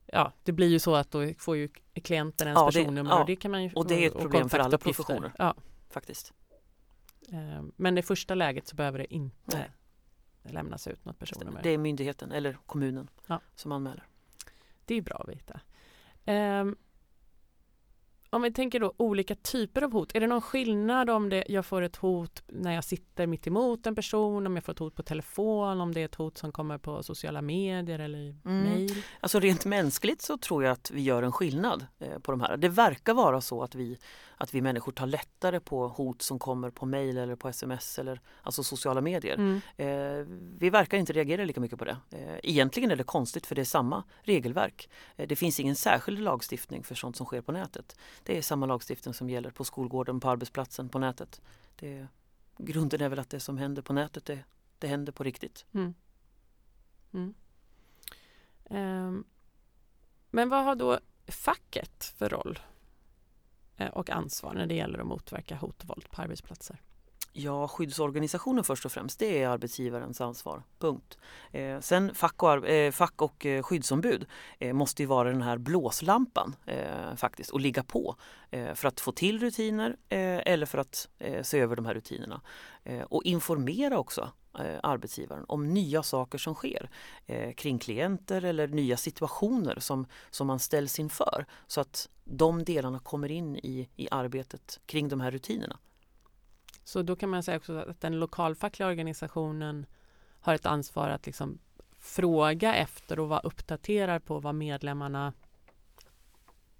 Ja, 0.07 0.33
det 0.43 0.53
blir 0.53 0.69
ju 0.69 0.79
så 0.79 0.95
att 0.95 1.11
då 1.11 1.33
får 1.39 1.57
ju 1.57 1.69
klienten 2.03 2.49
ens 2.49 2.59
Ja, 2.59 2.67
personnummer 2.67 3.11
ja. 3.11 3.21
och 3.21 3.27
det 3.27 3.37
kan 3.37 3.51
man 3.51 3.63
ju 3.65 3.71
Och 3.75 3.87
det 3.87 4.05
är 4.05 4.07
ett 4.07 4.15
och 4.15 4.21
problem 4.21 4.49
för 4.49 4.59
alla 4.59 4.79
professioner. 4.79 5.33
Ja, 5.39 5.55
Faktiskt. 5.91 6.33
eh, 7.33 7.63
men 7.77 7.99
i 7.99 8.03
första 8.03 8.35
läget 8.35 8.69
så 8.69 8.77
behöver 8.77 8.99
det 8.99 9.15
inte 9.15 9.59
Nej. 9.59 9.71
Lämnas 10.53 10.87
ut 10.88 11.05
något 11.05 11.19
personnummer. 11.19 11.61
Det 11.62 11.71
är 11.71 11.79
myndigheten 11.79 12.33
eller 12.33 12.59
kommunen 12.67 13.09
Ja. 13.26 13.41
som 13.55 13.73
anmäler. 13.73 14.07
Det 14.85 14.95
är 14.95 15.03
bra 15.03 15.17
att 15.17 15.29
veta. 15.29 15.61
Ehm, 16.25 16.76
om 18.31 18.43
vi 18.43 18.53
tänker 18.53 18.81
då 18.81 18.93
olika 18.97 19.35
typer 19.35 19.83
av 19.83 19.93
hot. 19.93 20.15
Är 20.15 20.21
det 20.21 20.26
någon 20.26 20.41
skillnad 20.43 21.11
om 21.11 21.29
det, 21.29 21.45
jag 21.49 21.67
får 21.67 21.83
ett 21.83 21.97
hot 21.97 22.43
när 22.47 22.73
jag 22.75 22.85
sitter 22.85 23.26
mitt 23.26 23.47
emot 23.47 23.87
en 23.87 23.95
person, 23.95 24.47
om 24.47 24.55
jag 24.57 24.65
får 24.65 24.73
ett 24.73 24.79
hot 24.79 24.95
på 24.95 25.03
telefon, 25.03 25.81
om 25.81 25.95
det 25.95 26.00
är 26.00 26.05
ett 26.05 26.15
hot 26.15 26.38
som 26.38 26.53
kommer 26.53 26.79
på 26.79 27.03
sociala 27.03 27.43
medier 27.43 27.99
eller 27.99 28.19
i 28.19 28.37
Mm. 28.45 28.62
mejl? 28.65 28.91
Alltså 29.21 29.41
rent 29.41 29.65
mänskligt 29.65 30.23
så 30.23 30.38
tror 30.38 30.65
jag 30.65 30.73
att 30.73 30.91
vi 30.91 31.03
gör 31.03 31.23
en 31.23 31.33
skillnad 31.33 31.87
eh, 31.99 32.19
på 32.19 32.31
de 32.31 32.41
här. 32.41 32.57
Det 32.57 32.69
verkar 32.69 33.15
vara 33.15 33.41
så 33.41 33.62
att 33.62 33.75
vi, 33.75 33.99
att 34.37 34.55
vi 34.55 34.62
människor 34.62 34.93
tar 34.93 35.07
lättare 35.07 35.61
på 35.61 35.88
hot 35.88 36.23
som 36.23 36.38
kommer 36.38 36.71
på 36.71 36.87
mejl 36.87 37.19
eller 37.19 37.37
på 37.37 37.49
sms 37.49 37.99
eller 37.99 38.21
alltså 38.43 38.62
sociala 38.62 39.00
medier. 39.00 39.35
Mm. 39.35 39.61
Eh, 39.76 40.26
vi 40.59 40.71
verkar 40.71 40.99
inte 40.99 41.12
reagera 41.12 41.45
lika 41.45 41.61
mycket 41.61 41.78
på 41.78 41.85
det. 41.85 41.97
Eh, 42.11 42.38
egentligen 42.43 42.90
är 42.90 42.97
det 42.97 43.05
konstigt 43.05 43.47
för 43.47 43.55
det 43.55 43.61
är 43.61 43.64
samma 43.64 44.05
regelverk. 44.21 44.88
Eh, 45.16 45.28
det 45.28 45.37
finns 45.37 45.61
ingen 45.61 45.76
särskild 45.76 46.19
lagstiftning 46.19 46.85
för 46.85 46.95
sånt 46.95 47.16
som 47.16 47.26
sker 47.26 47.40
på 47.40 47.52
nätet. 47.52 47.97
Det 48.23 48.38
är 48.38 48.43
samma 48.43 48.66
lagstiftning 48.66 49.14
som 49.14 49.31
gäller 49.31 49.50
på 49.50 49.64
skolgården, 49.64 50.21
på 50.21 50.31
arbetsplatsen, 50.31 50.88
på 50.88 50.99
nätet. 50.99 51.40
Det, 51.76 52.07
grunden 52.59 53.00
är 53.00 53.09
väl 53.09 53.19
att 53.19 53.31
det 53.31 53.40
som 53.40 53.59
händer 53.59 53.83
på 53.83 53.93
nätet, 53.93 54.25
det, 54.25 54.38
det 54.78 54.87
händer 54.87 55.12
på 55.12 55.25
riktigt. 55.25 55.64
Mm. 55.75 55.95
Mm. 57.12 57.35
Ehm, 58.71 59.25
men 60.31 60.49
vad 60.49 60.64
har 60.64 60.75
då 60.75 60.99
facket 61.26 62.05
för 62.05 62.28
roll 62.28 62.59
Eh, 63.76 63.88
och 63.88 64.11
ansvar 64.11 64.54
när 64.54 64.66
det 64.66 64.75
gäller 64.75 64.99
att 64.99 65.06
motverka 65.06 65.56
hot 65.56 65.83
och 65.83 65.88
våld 65.88 66.11
på 66.11 66.23
arbetsplatser? 66.23 66.80
Ja, 67.38 67.68
skyddsorganisationen 67.68 68.64
först 68.64 68.85
och 68.85 68.92
främst, 68.92 69.18
det 69.18 69.42
är 69.42 69.49
arbetsgivarens 69.49 70.21
ansvar. 70.21 70.62
Punkt. 70.78 71.18
Eh, 71.52 71.80
sen 71.80 72.14
fack 72.14 72.42
och, 72.42 72.68
eh, 72.68 72.92
fack 72.92 73.23
och 73.23 73.47
eh, 73.47 73.62
skyddsombud 73.62 74.26
eh, 74.59 74.73
måste 74.73 75.02
ju 75.02 75.06
vara 75.06 75.30
den 75.30 75.42
här 75.42 75.59
blåslampan 75.59 76.56
eh, 76.66 77.14
faktiskt 77.16 77.50
och 77.50 77.61
ligga 77.61 77.83
på 77.83 78.16
eh, 78.50 78.75
för 78.75 78.88
att 78.88 79.00
få 79.00 79.12
till 79.12 79.38
rutiner 79.38 79.97
eh, 80.09 80.52
eller 80.52 80.66
för 80.66 80.78
att 80.78 81.09
eh, 81.18 81.42
se 81.42 81.61
över 81.61 81.76
de 81.76 81.87
här 81.87 81.95
rutinerna. 81.95 82.40
Eh, 82.85 83.02
och 83.02 83.25
informera 83.25 83.99
också 83.99 84.30
arbetsgivaren 84.83 85.45
om 85.49 85.75
nya 85.75 86.03
saker 86.03 86.39
som 86.39 86.55
sker 86.55 86.91
eh, 87.27 87.53
kring 87.55 87.79
klienter 87.79 88.45
eller 88.45 88.69
nya 88.69 88.97
situationer 88.97 89.79
som, 89.81 90.07
som 90.31 90.47
man 90.47 90.59
ställs 90.59 90.99
inför 90.99 91.47
så 91.67 91.81
att 91.81 92.09
de 92.25 92.65
delarna 92.65 92.99
kommer 92.99 93.31
in 93.31 93.57
i, 93.57 93.89
i 93.97 94.09
arbetet 94.11 94.81
kring 94.87 95.09
de 95.09 95.21
här 95.21 95.31
rutinerna. 95.31 95.79
Så 96.85 97.03
då 97.03 97.17
kan 97.17 97.31
man 97.31 97.43
säga 97.43 97.57
också 97.57 97.77
att 97.77 98.01
den 98.01 98.19
lokalfackliga 98.19 98.89
organisationen 98.89 99.87
har 100.41 100.55
ett 100.55 100.67
ansvar 100.67 101.09
att 101.09 101.27
liksom 101.27 101.59
fråga 101.99 102.75
efter 102.75 103.19
och 103.19 103.29
vara 103.29 103.41
uppdaterad 103.41 104.25
på 104.25 104.41
vad 104.41 104.55
medlemmarna 104.55 105.33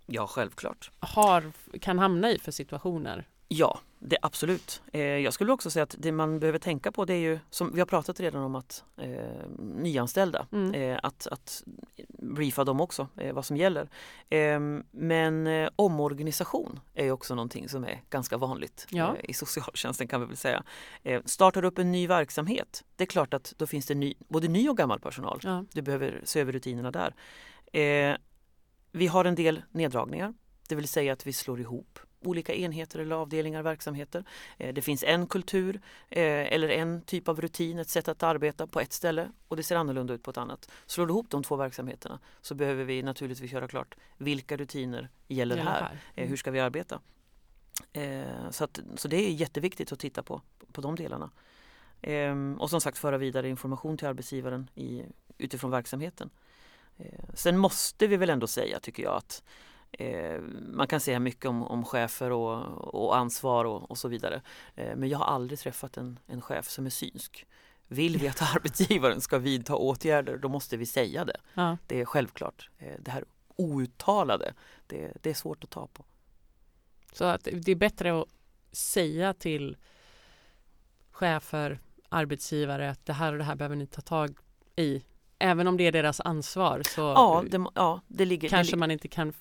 Ja, 0.07 0.27
självklart. 0.27 0.91
har, 1.01 1.53
kan 1.81 1.99
hamna 1.99 2.31
i 2.31 2.39
för 2.39 2.53
situationer. 2.53 3.29
Ja, 3.49 3.81
det 3.99 4.17
absolut. 4.23 4.83
Eh, 4.93 5.01
jag 5.01 5.33
skulle 5.33 5.53
också 5.53 5.71
säga 5.71 5.83
att 5.83 5.95
det 5.99 6.13
man 6.13 6.41
behöver 6.41 6.59
tänka 6.59 6.93
på 6.93 7.05
det 7.05 7.15
är 7.15 7.19
ju, 7.19 7.39
som 7.51 7.73
vi 7.75 7.81
har 7.81 7.87
pratat 7.87 8.21
redan 8.21 8.43
om 8.43 8.55
att 8.55 8.85
eh, 8.97 9.49
nyanställda, 9.59 10.47
Mm. 10.53 10.75
eh, 10.75 10.99
att, 11.03 11.27
att 11.27 11.63
briefa 12.09 12.65
dem 12.65 12.81
också 12.81 13.09
eh, 13.17 13.33
vad 13.35 13.45
som 13.45 13.57
gäller. 13.57 13.89
Eh, 14.29 14.61
men 14.91 15.47
eh, 15.47 15.69
omorganisation 15.77 16.81
är 16.95 17.11
också 17.11 17.35
någonting 17.35 17.69
som 17.69 17.85
är 17.85 18.03
ganska 18.11 18.37
vanligt 18.37 18.87
Ja. 18.91 19.17
eh, 19.17 19.31
i 19.31 19.33
socialtjänsten 19.33 20.09
kan 20.09 20.21
vi 20.21 20.27
väl 20.27 20.37
säga. 20.37 20.63
Startar 21.25 21.63
du 21.63 21.69
upp 21.69 21.79
en 21.79 21.93
ny 21.93 22.07
verksamhet, 22.07 22.85
det 22.97 23.05
är 23.05 23.07
klart 23.07 23.35
att 23.35 23.55
då 23.57 23.67
finns 23.67 23.87
det 23.87 23.95
ny, 23.95 24.15
både 24.29 24.49
ny 24.49 24.69
och 24.69 24.77
gammal 24.77 25.01
personal. 25.01 25.41
Ja. 25.43 25.65
Du 25.73 25.83
behöver 25.83 26.21
se 26.25 26.41
över 26.41 26.53
rutinerna 26.53 26.91
där. 26.91 27.15
Vi 28.93 29.07
har 29.07 29.25
en 29.25 29.35
del 29.35 29.63
neddragningar, 29.71 30.35
det 30.67 30.75
vill 30.75 30.89
säga 30.89 31.13
att 31.13 31.27
vi 31.27 31.33
slår 31.33 31.61
ihop 31.61 31.99
olika 32.27 32.55
enheter 32.55 32.99
eller 32.99 33.17
avdelningar, 33.17 33.63
verksamheter. 33.63 34.25
Eh, 34.59 34.75
det 34.75 34.83
finns 34.83 35.05
en 35.05 35.27
kultur 35.27 35.81
eh, 36.09 36.53
eller 36.53 36.69
en 36.69 37.03
typ 37.03 37.29
av 37.29 37.41
rutin, 37.41 37.79
ett 37.79 37.89
sätt 37.89 38.09
att 38.09 38.23
arbeta 38.23 38.67
på 38.67 38.81
ett 38.81 38.93
ställe 38.93 39.31
och 39.49 39.57
det 39.57 39.63
ser 39.63 39.77
annorlunda 39.77 40.15
ut 40.15 40.23
på 40.23 40.31
ett 40.31 40.37
annat. 40.37 40.71
Slår 40.87 41.07
du 41.07 41.13
ihop 41.13 41.31
de 41.31 41.43
två 41.43 41.57
verksamheterna 41.57 42.21
så 42.41 42.55
behöver 42.55 42.85
vi 42.85 43.03
naturligtvis 43.03 43.53
göra 43.53 43.69
klart 43.69 43.95
vilka 44.17 44.57
rutiner 44.57 45.09
gäller 45.29 45.57
här. 45.57 46.01
Eh, 46.15 46.29
hur 46.29 46.37
ska 46.37 46.51
vi 46.51 46.61
arbeta? 46.61 47.01
Så, 48.51 48.65
att, 48.65 48.81
så 48.97 49.09
det 49.09 49.17
är 49.17 49.31
jätteviktigt 49.31 49.93
att 49.93 49.99
titta 49.99 50.23
på, 50.23 50.43
på 50.73 50.81
de 50.81 50.97
delarna. 50.97 51.31
Ehm, 52.03 52.57
och 52.61 52.71
som 52.71 52.81
sagt 52.81 52.99
föra 52.99 53.19
vidare 53.19 53.49
information 53.49 53.97
till 53.97 54.07
arbetsgivaren 54.07 54.71
i, 54.75 55.03
utifrån 55.39 55.71
verksamheten. 55.71 56.31
Sen 57.35 57.59
måste 57.59 58.07
vi 58.07 58.17
väl 58.17 58.31
ändå 58.31 58.47
säga, 58.47 58.81
tycker 58.81 59.03
jag, 59.03 59.17
att 59.17 59.43
eh, 59.93 60.41
man 60.73 60.87
kan 60.87 61.01
säga 61.01 61.21
mycket 61.21 61.45
om, 61.45 61.63
om 61.63 61.85
chefer 61.85 62.33
och, 62.33 62.65
och 62.95 63.17
ansvar 63.17 63.65
och, 63.65 63.91
och 63.91 63.99
så 63.99 64.09
vidare. 64.09 64.43
Eh, 64.75 64.97
men 64.97 65.09
jag 65.09 65.19
har 65.19 65.27
aldrig 65.27 65.59
träffat 65.59 65.97
en, 65.97 66.19
en 66.27 66.43
chef 66.43 66.69
som 66.69 66.87
är 66.87 66.91
synsk. 66.91 67.47
Vill 67.89 68.19
vi 68.19 68.29
att 68.29 68.43
arbetsgivaren 68.57 69.21
ska 69.21 69.39
vidta 69.39 69.77
åtgärder, 69.77 70.37
då 70.37 70.49
måste 70.49 70.77
vi 70.77 70.87
säga 70.87 71.25
det. 71.25 71.37
Ja. 71.55 71.79
Det 71.87 72.01
är 72.01 72.05
självklart. 72.05 72.71
Eh, 72.79 72.95
det 72.99 73.11
här 73.11 73.25
outtalade, 73.57 74.55
det, 74.87 75.13
det 75.23 75.31
är 75.31 75.35
svårt 75.35 75.65
att 75.65 75.71
ta 75.71 75.87
på. 75.87 76.05
Så 77.13 77.25
att 77.25 77.49
det 77.53 77.73
är 77.73 77.77
bättre 77.77 78.21
att 78.21 78.29
säga 78.73 79.35
till 79.35 79.77
chefer, 81.11 81.81
arbetsgivare 82.09 82.91
att 82.91 83.07
det 83.07 83.13
här 83.13 83.33
och 83.33 83.39
det 83.39 83.45
här 83.45 83.55
behöver 83.55 83.77
ni 83.77 83.87
ta 83.87 84.01
tag 84.01 84.37
i. 84.77 85.03
Även 85.39 85.67
om 85.67 85.77
det 85.77 85.87
är 85.87 85.93
deras 85.93 86.21
ansvar 86.21 86.83
så 86.83 87.01
Ja, 87.01 87.45
det, 87.51 87.65
ja, 87.75 88.01
det 88.09 88.25
ligger... 88.25 88.49
kanske 88.49 88.77
man 88.77 88.91
inte 88.91 89.09
kan 89.09 89.33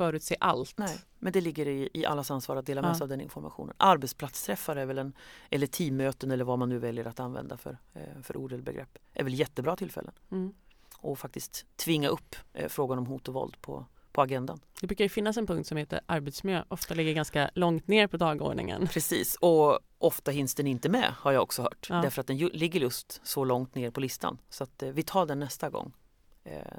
förutse 0.00 0.36
allt. 0.40 0.78
Nej, 0.78 0.98
men 1.18 1.32
det 1.32 1.40
ligger 1.40 1.68
i, 1.68 1.88
i 1.94 2.06
allas 2.06 2.30
ansvar 2.30 2.56
att 2.56 2.66
dela 2.66 2.82
med 2.82 2.90
Ja. 2.90 2.94
sig 2.94 3.02
av 3.04 3.08
den 3.08 3.20
informationen. 3.20 3.74
Arbetsplatsträffar 3.76 4.76
är 4.76 4.86
väl 4.86 4.98
en, 4.98 5.12
eller 5.50 5.66
teammöten 5.66 6.30
eller 6.30 6.44
vad 6.44 6.58
man 6.58 6.68
nu 6.68 6.78
väljer 6.78 7.04
att 7.04 7.20
använda 7.20 7.56
för, 7.56 7.78
eh, 7.94 8.22
för 8.22 8.36
ord 8.36 8.52
eller 8.52 8.62
begrepp, 8.62 8.98
är 9.14 9.24
väl 9.24 9.34
jättebra 9.34 9.76
tillfällen. 9.76 10.12
Mm. 10.30 10.52
Och 10.96 11.18
faktiskt 11.18 11.66
tvinga 11.76 12.08
upp 12.08 12.36
eh, 12.52 12.68
frågan 12.68 12.98
om 12.98 13.06
hot 13.06 13.28
och 13.28 13.34
våld 13.34 13.56
på, 13.60 13.86
på 14.12 14.22
agendan. 14.22 14.60
Det 14.80 14.86
brukar 14.86 15.04
ju 15.04 15.08
finnas 15.08 15.36
en 15.36 15.46
punkt 15.46 15.66
som 15.66 15.76
heter 15.76 16.00
arbetsmiljö, 16.06 16.64
ofta 16.68 16.94
ligger 16.94 17.12
ganska 17.12 17.50
långt 17.54 17.88
ner 17.88 18.06
på 18.06 18.16
dagordningen. 18.16 18.86
Precis, 18.86 19.34
och 19.40 19.78
ofta 19.98 20.30
hinns 20.30 20.54
den 20.54 20.66
inte 20.66 20.88
med 20.88 21.14
har 21.16 21.32
jag 21.32 21.42
också 21.42 21.62
hört. 21.62 21.86
Ja. 21.90 21.96
Därför 22.02 22.20
att 22.20 22.26
den 22.26 22.36
ligger 22.36 22.80
just 22.80 23.20
så 23.24 23.44
långt 23.44 23.74
ner 23.74 23.90
på 23.90 24.00
listan. 24.00 24.38
Så 24.48 24.64
att 24.64 24.82
eh, 24.82 24.88
vi 24.88 25.02
tar 25.02 25.26
den 25.26 25.38
nästa 25.38 25.70
gång. 25.70 25.92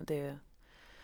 Det, 0.01 0.37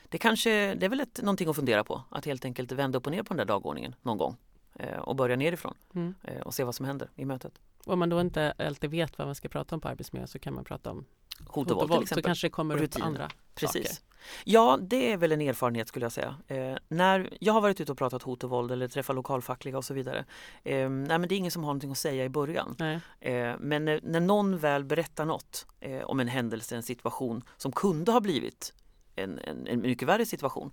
det 0.10 0.18
kanske, 0.18 0.76
det 0.76 0.86
är 0.86 0.90
väl 0.90 1.00
ett, 1.00 1.20
någonting 1.22 1.50
att 1.50 1.56
fundera 1.56 1.84
på. 1.84 2.02
Att 2.10 2.26
helt 2.26 2.46
enkelt 2.46 2.72
vända 2.72 2.98
upp 2.98 3.06
och 3.06 3.12
ner 3.12 3.24
på 3.24 3.28
den 3.34 3.38
där 3.38 3.46
dagordningen 3.46 3.96
någon 4.02 4.18
gång. 4.18 4.36
Eh, 4.76 4.98
och 5.00 5.16
börja 5.16 5.36
nerifrån 5.36 5.74
Mm. 5.96 6.16
eh, 6.24 6.42
och 6.42 6.54
se 6.54 6.64
vad 6.64 6.76
som 6.76 6.86
händer 6.86 7.10
i 7.16 7.26
mötet. 7.26 7.54
Och 7.86 7.94
om 7.94 8.00
man 8.00 8.10
då 8.10 8.22
inte 8.22 8.54
alltid 8.58 8.90
vet 8.90 9.18
vad 9.18 9.28
man 9.28 9.36
ska 9.36 9.50
prata 9.50 9.76
om 9.76 9.82
på 9.82 9.88
arbetsmiljö 9.88 10.28
så 10.28 10.40
kan 10.40 10.54
man 10.54 10.64
prata 10.64 10.92
om 10.92 11.06
Hot 11.48 11.72
och 11.72 11.78
våld 11.78 11.90
till 11.90 11.98
så 11.98 12.02
exempel. 12.04 12.24
kanske 12.24 12.48
det 12.48 12.52
kommer 12.52 12.76
upp 12.76 12.82
Rutiner. 12.82 13.06
andra 13.06 13.30
Precis. 13.56 13.88
saker. 13.88 14.04
Ja, 14.44 14.78
det 14.82 15.12
är 15.14 15.18
väl 15.18 15.32
en 15.32 15.42
erfarenhet 15.42 15.88
skulle 15.88 16.06
jag 16.06 16.12
säga. 16.12 16.36
Eh, 16.48 16.76
när 16.88 17.38
jag 17.40 17.54
har 17.54 17.62
varit 17.62 17.82
ute 17.82 17.92
och 17.92 17.98
pratat 17.98 18.24
hot 18.24 18.44
och 18.44 18.50
våld 18.50 18.72
eller 18.72 18.88
träffat 18.88 19.16
lokalfackliga 19.16 19.78
och 19.78 19.86
så 19.86 19.94
vidare. 19.94 20.26
Eh, 20.64 20.90
nej, 20.90 21.20
men 21.20 21.22
det 21.28 21.36
är 21.36 21.38
ingen 21.38 21.52
som 21.52 21.64
har 21.64 21.68
någonting 21.68 21.92
att 21.92 21.98
säga 21.98 22.26
i 22.26 22.30
början. 22.30 22.76
Eh, 23.20 23.54
men 23.60 23.86
när, 23.86 24.00
när 24.04 24.20
någon 24.20 24.58
väl 24.58 24.84
berättar 24.84 25.26
något 25.26 25.66
eh, 25.80 26.02
om 26.04 26.20
en 26.20 26.28
händelse, 26.28 26.76
en 26.76 26.84
situation 26.84 27.44
som 27.58 27.72
kunde 27.72 28.12
ha 28.12 28.20
blivit 28.20 28.74
en, 29.18 29.40
en, 29.40 29.68
en 29.68 29.82
mycket 29.82 30.08
värre 30.08 30.26
situation 30.26 30.72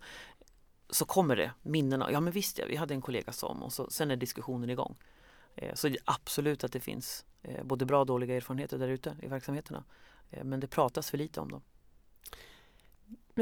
så 0.91 1.05
kommer 1.05 1.37
det 1.37 1.53
minnena. 1.63 2.13
Ja 2.13 2.21
men 2.21 2.33
visst 2.33 2.59
ja, 2.59 2.67
vi 2.69 2.77
hade 2.77 2.95
en 2.95 3.01
kollega 3.01 3.33
som 3.33 3.63
och 3.63 3.73
så, 3.73 3.91
sen 3.91 4.11
är 4.11 4.17
diskussionen 4.17 4.71
igång. 4.71 4.97
Eh, 5.55 5.75
så 5.75 5.95
absolut 6.05 6.65
att 6.65 6.73
det 6.73 6.81
finns 6.81 7.27
eh, 7.43 7.65
både 7.65 7.87
bra 7.87 8.01
och 8.01 8.07
dåliga 8.07 8.37
erfarenheter 8.37 8.79
där 8.79 8.89
ute 8.89 9.17
i 9.23 9.27
verksamheterna. 9.27 9.85
Eh, 10.31 10.45
men 10.45 10.61
det 10.61 10.67
pratas 10.67 11.11
för 11.11 11.19
lite 11.19 11.41
om 11.41 11.51
dem. 11.51 11.63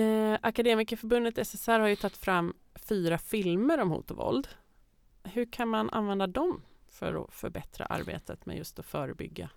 Eh, 0.03 0.39
Akademikerförbundet 0.43 1.47
SSR 1.47 1.79
har 1.79 1.89
ju 1.89 1.97
tagit 1.97 2.17
fram 2.17 2.55
fyra 2.75 3.19
filmer 3.19 3.79
om 3.79 3.91
hot 3.91 4.11
och 4.11 4.17
våld. 4.17 4.49
Hur 5.23 5.53
kan 5.53 5.69
man 5.69 5.91
använda 5.91 6.27
dem 6.27 6.63
för 6.91 7.25
att 7.25 7.35
förbättra 7.35 7.87
arbetet 7.87 8.47
med 8.47 8.57
just 8.57 8.79
att 8.79 8.87
förebygga? 8.87 9.51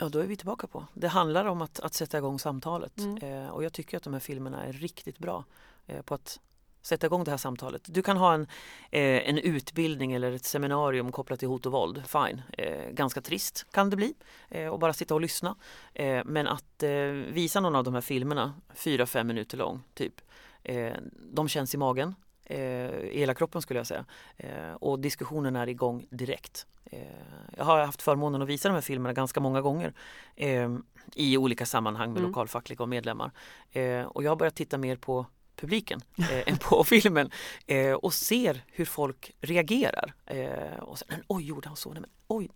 Ja, 0.00 0.08
då 0.08 0.18
är 0.18 0.26
vi 0.26 0.36
tillbaka 0.36 0.66
på. 0.66 0.86
Det 0.94 1.08
handlar 1.08 1.44
om 1.44 1.62
att, 1.62 1.80
att 1.80 1.94
sätta 1.94 2.18
igång 2.18 2.38
samtalet. 2.38 2.98
Mm. 2.98 3.44
Eh, 3.44 3.48
och 3.48 3.64
jag 3.64 3.72
tycker 3.72 3.96
att 3.96 4.02
de 4.02 4.12
här 4.12 4.20
filmerna 4.20 4.64
är 4.64 4.72
riktigt 4.72 5.18
bra 5.18 5.44
eh, 5.86 6.02
på 6.02 6.14
att 6.14 6.40
sätta 6.82 7.06
igång 7.06 7.24
det 7.24 7.30
här 7.30 7.38
samtalet. 7.38 7.82
Du 7.86 8.02
kan 8.02 8.16
ha 8.16 8.34
en, 8.34 8.42
eh, 8.90 9.28
en 9.28 9.38
utbildning 9.38 10.12
eller 10.12 10.32
ett 10.32 10.44
seminarium 10.44 11.12
kopplat 11.12 11.38
till 11.38 11.48
hot 11.48 11.66
och 11.66 11.72
våld. 11.72 12.02
Fine. 12.06 12.42
Eh, 12.52 12.90
ganska 12.90 13.20
trist 13.20 13.66
kan 13.70 13.90
det 13.90 13.96
bli. 13.96 14.14
Eh, 14.48 14.68
och 14.68 14.78
bara 14.78 14.92
sitta 14.92 15.14
och 15.14 15.20
lyssna. 15.20 15.56
Eh, 15.94 16.24
men 16.24 16.46
att 16.46 16.82
eh, 16.82 16.90
visa 17.32 17.60
någon 17.60 17.76
av 17.76 17.84
de 17.84 17.94
här 17.94 18.00
filmerna, 18.00 18.54
fyra, 18.74 19.06
fem 19.06 19.26
minuter 19.26 19.58
lång 19.58 19.82
typ. 19.94 20.20
Eh, 20.62 20.92
de 21.32 21.48
känns 21.48 21.74
i 21.74 21.78
magen. 21.78 22.14
Eh, 22.50 22.58
I 23.00 23.18
hela 23.18 23.34
kroppen 23.34 23.62
skulle 23.62 23.80
jag 23.80 23.86
säga. 23.86 24.04
Eh, 24.36 24.72
och 24.72 24.98
diskussionen 25.00 25.56
är 25.56 25.66
igång 25.68 26.06
direkt. 26.10 26.66
Eh, 26.84 27.00
jag 27.56 27.64
har 27.64 27.84
haft 27.86 28.02
förmånen 28.02 28.42
att 28.42 28.48
visa 28.48 28.68
de 28.68 28.74
här 28.74 28.80
filmerna 28.80 29.12
ganska 29.12 29.40
många 29.40 29.60
gånger. 29.60 29.92
Eh, 30.36 30.68
i 31.14 31.36
olika 31.36 31.66
sammanhang 31.66 32.08
med 32.12 32.18
Mm. 32.18 32.30
lokalfackliga 32.30 32.82
och 32.82 32.88
medlemmar. 32.88 33.30
Eh, 33.70 34.02
och 34.02 34.22
jag 34.24 34.30
har 34.30 34.36
börjat 34.36 34.54
titta 34.54 34.78
mer 34.78 34.96
på 34.96 35.26
publiken 35.56 36.00
eh, 36.18 36.48
än 36.48 36.56
på 36.58 36.84
filmen 36.86 37.30
och 38.00 38.14
ser 38.14 38.64
hur 38.66 38.84
folk 38.84 39.32
reagerar. 39.40 40.14
Och 40.80 40.98
sen, 40.98 41.08
oj, 41.26 41.44
gjorde 41.46 41.68
han 41.68 41.76
så? 41.76 41.92
Nej, 41.92 42.00
men, 42.00 42.10
oj. 42.28 42.48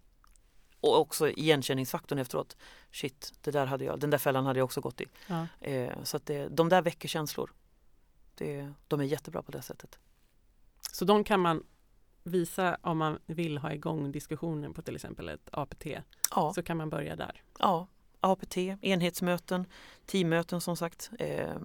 Och 0.80 1.00
också 1.00 1.28
igenkänningsfaktorn 1.30 2.18
efteråt. 2.18 2.56
Shit, 2.92 3.32
det 3.40 3.50
där 3.50 3.66
hade 3.66 3.84
jag, 3.84 4.00
den 4.00 4.10
där 4.10 4.18
fällan 4.18 4.46
hade 4.46 4.58
jag 4.58 4.64
också 4.64 4.80
gått 4.80 5.00
i. 5.00 5.04
Ja. 5.26 5.46
Eh, 5.60 5.92
så 6.02 6.16
att 6.16 6.26
det, 6.26 6.48
de 6.48 6.68
där 6.68 6.82
väcker 6.82 7.08
känslor. 7.08 7.50
Det, 8.34 8.72
de 8.88 9.00
är 9.00 9.04
jättebra 9.04 9.42
på 9.42 9.52
det 9.52 9.62
sättet. 9.62 9.98
Så 10.92 11.04
de 11.04 11.24
kan 11.24 11.40
man 11.40 11.66
visa 12.22 12.76
om 12.82 12.98
man 12.98 13.18
vill 13.26 13.58
ha 13.58 13.72
igång 13.72 14.12
diskussionen 14.12 14.74
på 14.74 14.82
till 14.82 14.94
exempel 14.94 15.28
ett 15.28 15.48
APT. 15.52 15.86
Ja, 16.34 16.52
Så 16.54 16.62
kan 16.62 16.76
man 16.76 16.90
börja 16.90 17.16
där. 17.16 17.42
ja. 17.58 17.86
APT, 18.20 18.56
enhetsmöten, 18.80 19.66
teammöten 20.06 20.60
som 20.60 20.76
sagt. 20.76 21.10
Eh, 21.18 21.56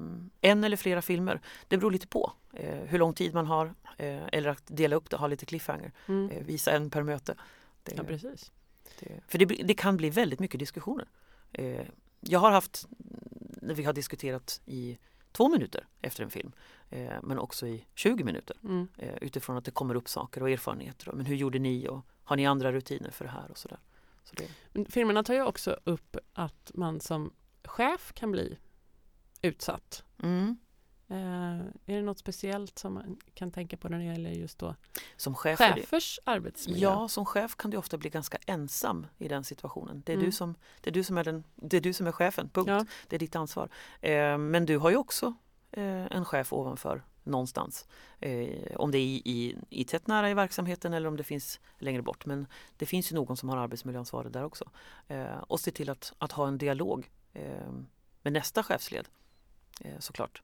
en 0.41 0.63
eller 0.63 0.77
flera 0.77 1.01
filmer. 1.01 1.41
Det 1.67 1.77
beror 1.77 1.91
lite 1.91 2.07
på 2.07 2.31
eh, 2.53 2.75
hur 2.79 2.97
lång 2.99 3.13
tid 3.13 3.33
man 3.33 3.45
har 3.45 3.65
eh, 3.97 4.23
eller 4.31 4.49
att 4.49 4.63
dela 4.67 4.95
upp 4.95 5.09
det, 5.09 5.17
ha 5.17 5.27
lite 5.27 5.45
cliffhanger. 5.45 5.91
Mm. 6.07 6.29
Eh, 6.29 6.43
visa 6.43 6.71
en 6.71 6.89
per 6.89 7.03
möte. 7.03 7.35
Det, 7.83 7.93
Ja, 7.97 8.03
precis. 8.03 8.51
det, 8.99 9.21
för 9.27 9.37
det, 9.37 9.45
det 9.45 9.73
kan 9.73 9.97
bli 9.97 10.09
väldigt 10.09 10.39
mycket 10.39 10.59
diskussioner. 10.59 11.07
Eh, 11.51 11.85
jag 12.19 12.39
har 12.39 12.51
haft, 12.51 12.87
när 13.61 13.73
vi 13.73 13.83
har 13.83 13.93
diskuterat 13.93 14.61
i 14.65 14.97
två 15.31 15.49
minuter 15.49 15.87
efter 16.01 16.23
en 16.23 16.29
film, 16.29 16.51
eh, 16.89 17.13
men 17.23 17.39
också 17.39 17.67
i 17.67 17.85
20 17.95 18.23
minuter 18.23 18.57
Mm. 18.63 18.87
eh, 18.97 19.15
utifrån 19.21 19.57
att 19.57 19.65
det 19.65 19.71
kommer 19.71 19.95
upp 19.95 20.09
saker 20.09 20.43
och 20.43 20.49
erfarenheter. 20.49 21.09
Och, 21.09 21.17
Men 21.17 21.25
hur 21.25 21.35
gjorde 21.35 21.59
ni 21.59 21.87
och 21.87 22.05
har 22.23 22.35
ni 22.35 22.45
andra 22.45 22.71
rutiner 22.71 23.11
för 23.11 23.25
det 23.25 23.31
här 23.31 23.51
och 23.51 23.57
sådär. 23.57 23.79
Så 24.23 24.35
det, 24.35 24.85
Filmerna 24.91 25.23
tar 25.23 25.33
ju 25.33 25.43
också 25.43 25.79
upp 25.83 26.17
att 26.33 26.71
man 26.73 26.99
som 26.99 27.33
chef 27.63 28.11
kan 28.13 28.31
bli 28.31 28.57
utsatt. 29.41 30.03
mm. 30.23 30.57
Eh, 31.11 31.59
är 31.59 31.95
det 31.95 32.01
något 32.01 32.19
speciellt 32.19 32.79
som 32.79 32.93
man 32.93 33.17
kan 33.33 33.51
tänka 33.51 33.77
på 33.77 33.89
när 33.89 33.97
det 33.97 34.03
gäller 34.05 34.29
just 34.29 34.59
då 34.59 34.75
Som 35.17 35.35
chef 35.35 35.59
det, 35.59 35.73
chefers 35.73 36.19
arbetsmiljö? 36.23 36.89
Ja, 36.89 37.07
som 37.07 37.25
chef 37.25 37.55
kan 37.55 37.71
du 37.71 37.77
ofta 37.77 37.97
bli 37.97 38.09
ganska 38.09 38.37
ensam 38.45 39.07
i 39.17 39.27
den 39.27 39.43
situationen. 39.43 40.03
Det 40.05 40.11
är, 40.11 40.15
Mm. 40.15 40.25
du, 40.25 40.31
som, 40.31 40.55
det 40.81 40.89
är, 40.89 40.93
du, 40.93 41.03
som 41.03 41.17
är, 41.17 41.23
den, 41.23 41.43
det 41.55 41.77
är 41.77 41.81
du 41.81 41.93
som 41.93 42.07
är 42.07 42.11
chefen, 42.11 42.49
punkt. 42.49 42.67
Ja. 42.69 42.85
Det 43.07 43.15
är 43.15 43.19
ditt 43.19 43.35
ansvar. 43.35 43.69
Eh, 44.01 44.37
men 44.37 44.65
du 44.65 44.77
har 44.77 44.89
ju 44.89 44.95
också 44.95 45.33
eh, 45.71 46.05
en 46.15 46.25
chef 46.25 46.53
ovanför 46.53 47.03
någonstans. 47.23 47.87
Eh, 48.19 48.75
om 48.75 48.91
det 48.91 48.97
är 48.97 49.01
i, 49.03 49.21
i, 49.25 49.55
i 49.69 49.83
tätt 49.83 50.07
nära 50.07 50.29
i 50.29 50.33
verksamheten 50.33 50.93
eller 50.93 51.07
om 51.07 51.17
det 51.17 51.23
finns 51.23 51.59
längre 51.77 52.01
bort. 52.01 52.25
Men 52.25 52.47
det 52.77 52.85
finns 52.85 53.11
ju 53.11 53.15
någon 53.15 53.37
som 53.37 53.49
har 53.49 53.57
arbetsmiljöansvaret 53.57 54.33
där 54.33 54.43
också. 54.43 54.69
Eh, 55.07 55.37
och 55.47 55.59
se 55.59 55.71
till 55.71 55.89
att, 55.89 56.13
att 56.17 56.31
ha 56.31 56.47
en 56.47 56.57
dialog 56.57 57.09
eh, 57.33 57.71
med 58.21 58.33
nästa 58.33 58.63
chefsled 58.63 59.07
såklart. 59.99 60.41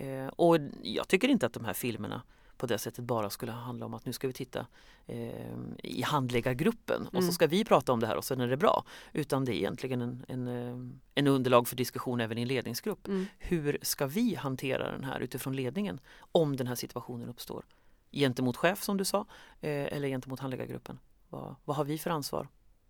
Eh, 0.00 0.26
och 0.26 0.58
jag 0.82 1.08
tycker 1.08 1.28
inte 1.28 1.46
att 1.46 1.52
de 1.52 1.64
här 1.64 1.72
filmerna 1.72 2.22
på 2.56 2.66
det 2.66 2.78
sättet 2.78 3.04
bara 3.04 3.30
skulle 3.30 3.52
handla 3.52 3.86
om 3.86 3.94
att 3.94 4.06
nu 4.06 4.12
ska 4.12 4.26
vi 4.26 4.32
titta 4.32 4.66
eh, 5.06 5.56
i 5.82 6.02
handläggargruppen 6.02 7.06
och 7.06 7.12
så 7.12 7.18
Mm. 7.18 7.32
ska 7.32 7.46
vi 7.46 7.64
prata 7.64 7.92
om 7.92 8.00
det 8.00 8.06
här 8.06 8.16
och 8.16 8.24
sen 8.24 8.40
är 8.40 8.48
det 8.48 8.56
bra. 8.56 8.84
Utan 9.12 9.44
det 9.44 9.52
är 9.52 9.56
egentligen 9.56 10.00
en, 10.00 10.24
en, 10.28 10.48
eh, 10.48 10.76
en 11.14 11.26
underlag 11.26 11.68
för 11.68 11.76
diskussion 11.76 12.20
även 12.20 12.38
i 12.38 12.42
en 12.42 12.48
ledningsgrupp. 12.48 13.08
Mm. 13.08 13.26
Hur 13.38 13.78
ska 13.82 14.06
vi 14.06 14.34
hantera 14.34 14.92
den 14.92 15.04
här 15.04 15.20
utifrån 15.20 15.56
ledningen 15.56 16.00
om 16.32 16.56
den 16.56 16.66
här 16.66 16.74
situationen 16.74 17.28
uppstår? 17.28 17.64
Gentemot 18.12 18.56
chef 18.56 18.82
som 18.82 18.96
du 18.96 19.04
sa 19.04 19.20
eh, 19.60 19.70
eller 19.96 20.08
gentemot 20.08 20.40
handläggargruppen. 20.40 20.98
Vad, 21.28 21.54
vad 21.64 21.76
har 21.76 21.84
vi 21.84 21.98
för 21.98 22.10
ansvar 22.10 22.48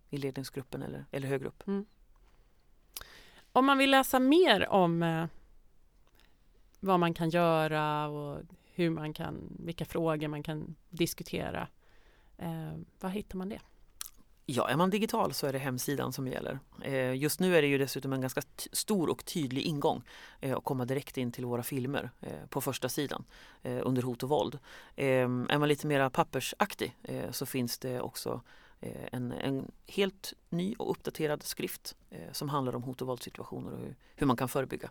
i 0.09 0.17
ledningsgruppen 0.17 0.83
eller, 0.83 1.05
eller 1.11 1.27
högre 1.27 1.47
upp? 1.47 1.63
Om 3.51 3.65
man 3.65 3.77
vill 3.77 3.91
läsa 3.91 4.19
mer 4.19 4.67
om 4.69 5.03
eh, 5.03 5.25
vad 6.79 6.99
man 6.99 7.13
kan 7.13 7.29
göra 7.29 8.07
och 8.07 8.41
hur 8.73 8.89
man 8.89 9.13
kan, 9.13 9.57
vilka 9.59 9.85
frågor 9.85 10.27
man 10.27 10.43
kan 10.43 10.75
diskutera, 10.89 11.67
eh, 12.37 12.73
var 12.99 13.09
hittar 13.09 13.37
man 13.37 13.49
det? 13.49 13.59
Ja, 14.51 14.69
är 14.69 14.75
man 14.75 14.89
digital 14.89 15.33
så 15.33 15.47
är 15.47 15.53
det 15.53 15.59
hemsidan 15.59 16.13
som 16.13 16.27
gäller. 16.27 16.59
Eh, 16.81 17.15
just 17.15 17.39
nu 17.39 17.57
är 17.57 17.61
det 17.61 17.67
ju 17.67 17.77
dessutom 17.77 18.13
en 18.13 18.21
ganska 18.21 18.41
stor 18.71 19.09
och 19.09 19.25
tydlig 19.25 19.61
ingång 19.61 20.03
eh, 20.39 20.57
att 20.57 20.63
komma 20.63 20.85
direkt 20.85 21.17
in 21.17 21.31
till 21.31 21.45
våra 21.45 21.63
filmer 21.63 22.09
eh, 22.19 22.45
på 22.49 22.61
första 22.61 22.89
sidan 22.89 23.23
eh, 23.61 23.79
under 23.83 24.01
hot 24.01 24.23
och 24.23 24.29
våld. 24.29 24.59
Eh, 24.95 25.05
är 25.05 25.57
man 25.57 25.67
lite 25.67 25.87
mer 25.87 26.09
pappersaktig 26.09 26.97
eh, 27.03 27.31
så 27.31 27.45
finns 27.45 27.77
det 27.77 28.01
också 28.01 28.41
eh, 28.79 29.07
en, 29.11 29.31
en 29.31 29.71
helt 29.87 30.33
ny 30.49 30.75
och 30.75 30.91
uppdaterad 30.91 31.43
skrift 31.43 31.95
eh, 32.09 32.31
som 32.31 32.49
handlar 32.49 32.75
om 32.75 32.83
hot 32.83 33.01
och 33.01 33.07
våldssituationer 33.07 33.71
och 33.71 33.79
hur, 33.79 33.95
hur 34.15 34.27
man 34.27 34.37
kan 34.37 34.49
förebygga. 34.49 34.89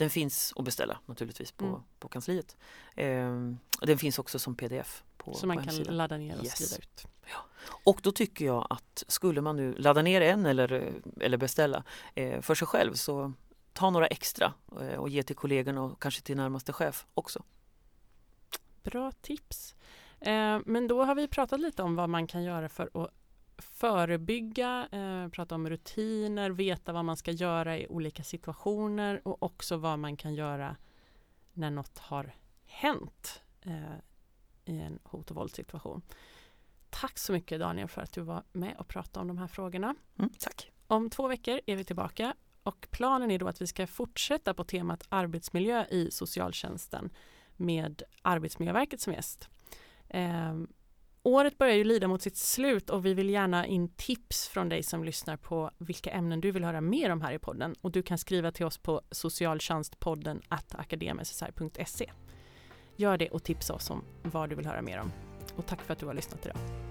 Den 0.00 0.10
finns 0.10 0.52
att 0.56 0.64
beställa 0.64 0.98
naturligtvis 1.06 1.52
på, 1.52 1.64
Mm. 1.64 1.80
på 1.98 2.08
kansliet. 2.08 2.56
Eh, 2.96 3.30
och 3.80 3.86
den 3.86 3.98
finns 3.98 4.18
också 4.18 4.38
som 4.38 4.54
pdf 4.54 5.02
på, 5.16 5.34
Så 5.34 5.46
man 5.46 5.56
på 5.56 5.62
kan 5.62 5.68
hemsidan. 5.68 5.96
ladda 5.96 6.16
ner 6.16 6.38
och 6.38 6.44
Yes. 6.44 6.54
skriva 6.54 6.78
ut. 6.82 7.06
Och 7.84 8.00
då 8.02 8.12
tycker 8.12 8.44
jag 8.44 8.66
att 8.70 9.04
skulle 9.08 9.40
man 9.40 9.56
nu 9.56 9.74
ladda 9.74 10.02
ner 10.02 10.20
en 10.20 10.46
eller, 10.46 10.92
eller 11.20 11.36
beställa 11.36 11.84
eh, 12.14 12.40
för 12.40 12.54
sig 12.54 12.66
själv 12.68 12.94
så 12.94 13.32
ta 13.72 13.90
några 13.90 14.06
extra 14.06 14.52
eh, 14.80 14.94
och 14.98 15.08
ge 15.08 15.22
till 15.22 15.36
kollegorna 15.36 15.82
och 15.82 16.02
kanske 16.02 16.22
till 16.22 16.36
närmaste 16.36 16.72
chef 16.72 17.06
också. 17.14 17.42
Bra 18.82 19.12
tips. 19.12 19.74
Eh, 20.20 20.58
men 20.66 20.88
då 20.88 21.04
har 21.04 21.14
vi 21.14 21.28
pratat 21.28 21.60
lite 21.60 21.82
om 21.82 21.96
vad 21.96 22.08
man 22.08 22.26
kan 22.26 22.42
göra 22.42 22.68
för 22.68 22.90
att 22.94 23.10
förebygga, 23.60 24.88
eh, 24.92 25.28
prata 25.28 25.54
om 25.54 25.68
rutiner, 25.68 26.50
veta 26.50 26.92
vad 26.92 27.04
man 27.04 27.16
ska 27.16 27.30
göra 27.30 27.78
i 27.78 27.86
olika 27.88 28.24
situationer 28.24 29.28
och 29.28 29.42
också 29.42 29.76
vad 29.76 29.98
man 29.98 30.16
kan 30.16 30.34
göra 30.34 30.76
när 31.52 31.70
något 31.70 31.98
har 31.98 32.34
hänt 32.66 33.42
eh, 33.60 33.94
i 34.64 34.80
en 34.80 34.98
hot 35.02 35.30
och 35.30 35.36
våldssituation. 35.36 36.02
Tack 36.90 37.18
så 37.18 37.32
mycket 37.32 37.60
Daniel 37.60 37.88
för 37.88 38.02
att 38.02 38.12
du 38.12 38.20
var 38.20 38.42
med 38.52 38.76
och 38.78 38.88
pratade 38.88 39.20
om 39.20 39.28
de 39.28 39.38
här 39.38 39.46
frågorna. 39.46 39.94
Mm, 40.18 40.30
tack! 40.38 40.70
Om 40.86 41.10
två 41.10 41.28
veckor 41.28 41.60
är 41.66 41.76
vi 41.76 41.84
tillbaka 41.84 42.34
och 42.62 42.88
planen 42.90 43.30
är 43.30 43.38
då 43.38 43.48
att 43.48 43.62
vi 43.62 43.66
ska 43.66 43.86
fortsätta 43.86 44.54
på 44.54 44.64
temat 44.64 45.06
arbetsmiljö 45.08 45.84
i 45.90 46.10
socialtjänsten 46.10 47.10
med 47.56 48.02
Arbetsmiljöverket 48.22 49.00
som 49.00 49.12
gäst. 49.12 49.48
Eh, 50.08 50.54
året 51.22 51.58
börjar 51.58 51.74
ju 51.74 51.84
lida 51.84 52.08
mot 52.08 52.22
sitt 52.22 52.36
slut 52.36 52.90
och 52.90 53.06
vi 53.06 53.14
vill 53.14 53.30
gärna 53.30 53.66
in 53.66 53.88
tips 53.88 54.48
från 54.48 54.68
dig 54.68 54.82
som 54.82 55.04
lyssnar 55.04 55.36
på 55.36 55.70
vilka 55.78 56.10
ämnen 56.10 56.40
du 56.40 56.50
vill 56.50 56.64
höra 56.64 56.80
mer 56.80 57.10
om 57.10 57.20
här 57.20 57.32
i 57.32 57.38
podden 57.38 57.74
och 57.80 57.92
du 57.92 58.02
kan 58.02 58.18
skriva 58.18 58.52
till 58.52 58.66
oss 58.66 58.78
på 58.78 59.02
socialtjänstpodden 59.10 60.42
akademssr.se. 60.48 62.10
Gör 62.96 63.18
det 63.18 63.28
och 63.28 63.44
tipsa 63.44 63.74
oss 63.74 63.90
om 63.90 64.04
vad 64.22 64.50
du 64.50 64.56
vill 64.56 64.66
höra 64.66 64.82
mer 64.82 65.00
om. 65.00 65.12
Och 65.56 65.66
tack 65.66 65.82
för 65.82 65.92
att 65.92 65.98
du 65.98 66.06
har 66.06 66.14
lyssnat 66.14 66.46
idag. 66.46 66.89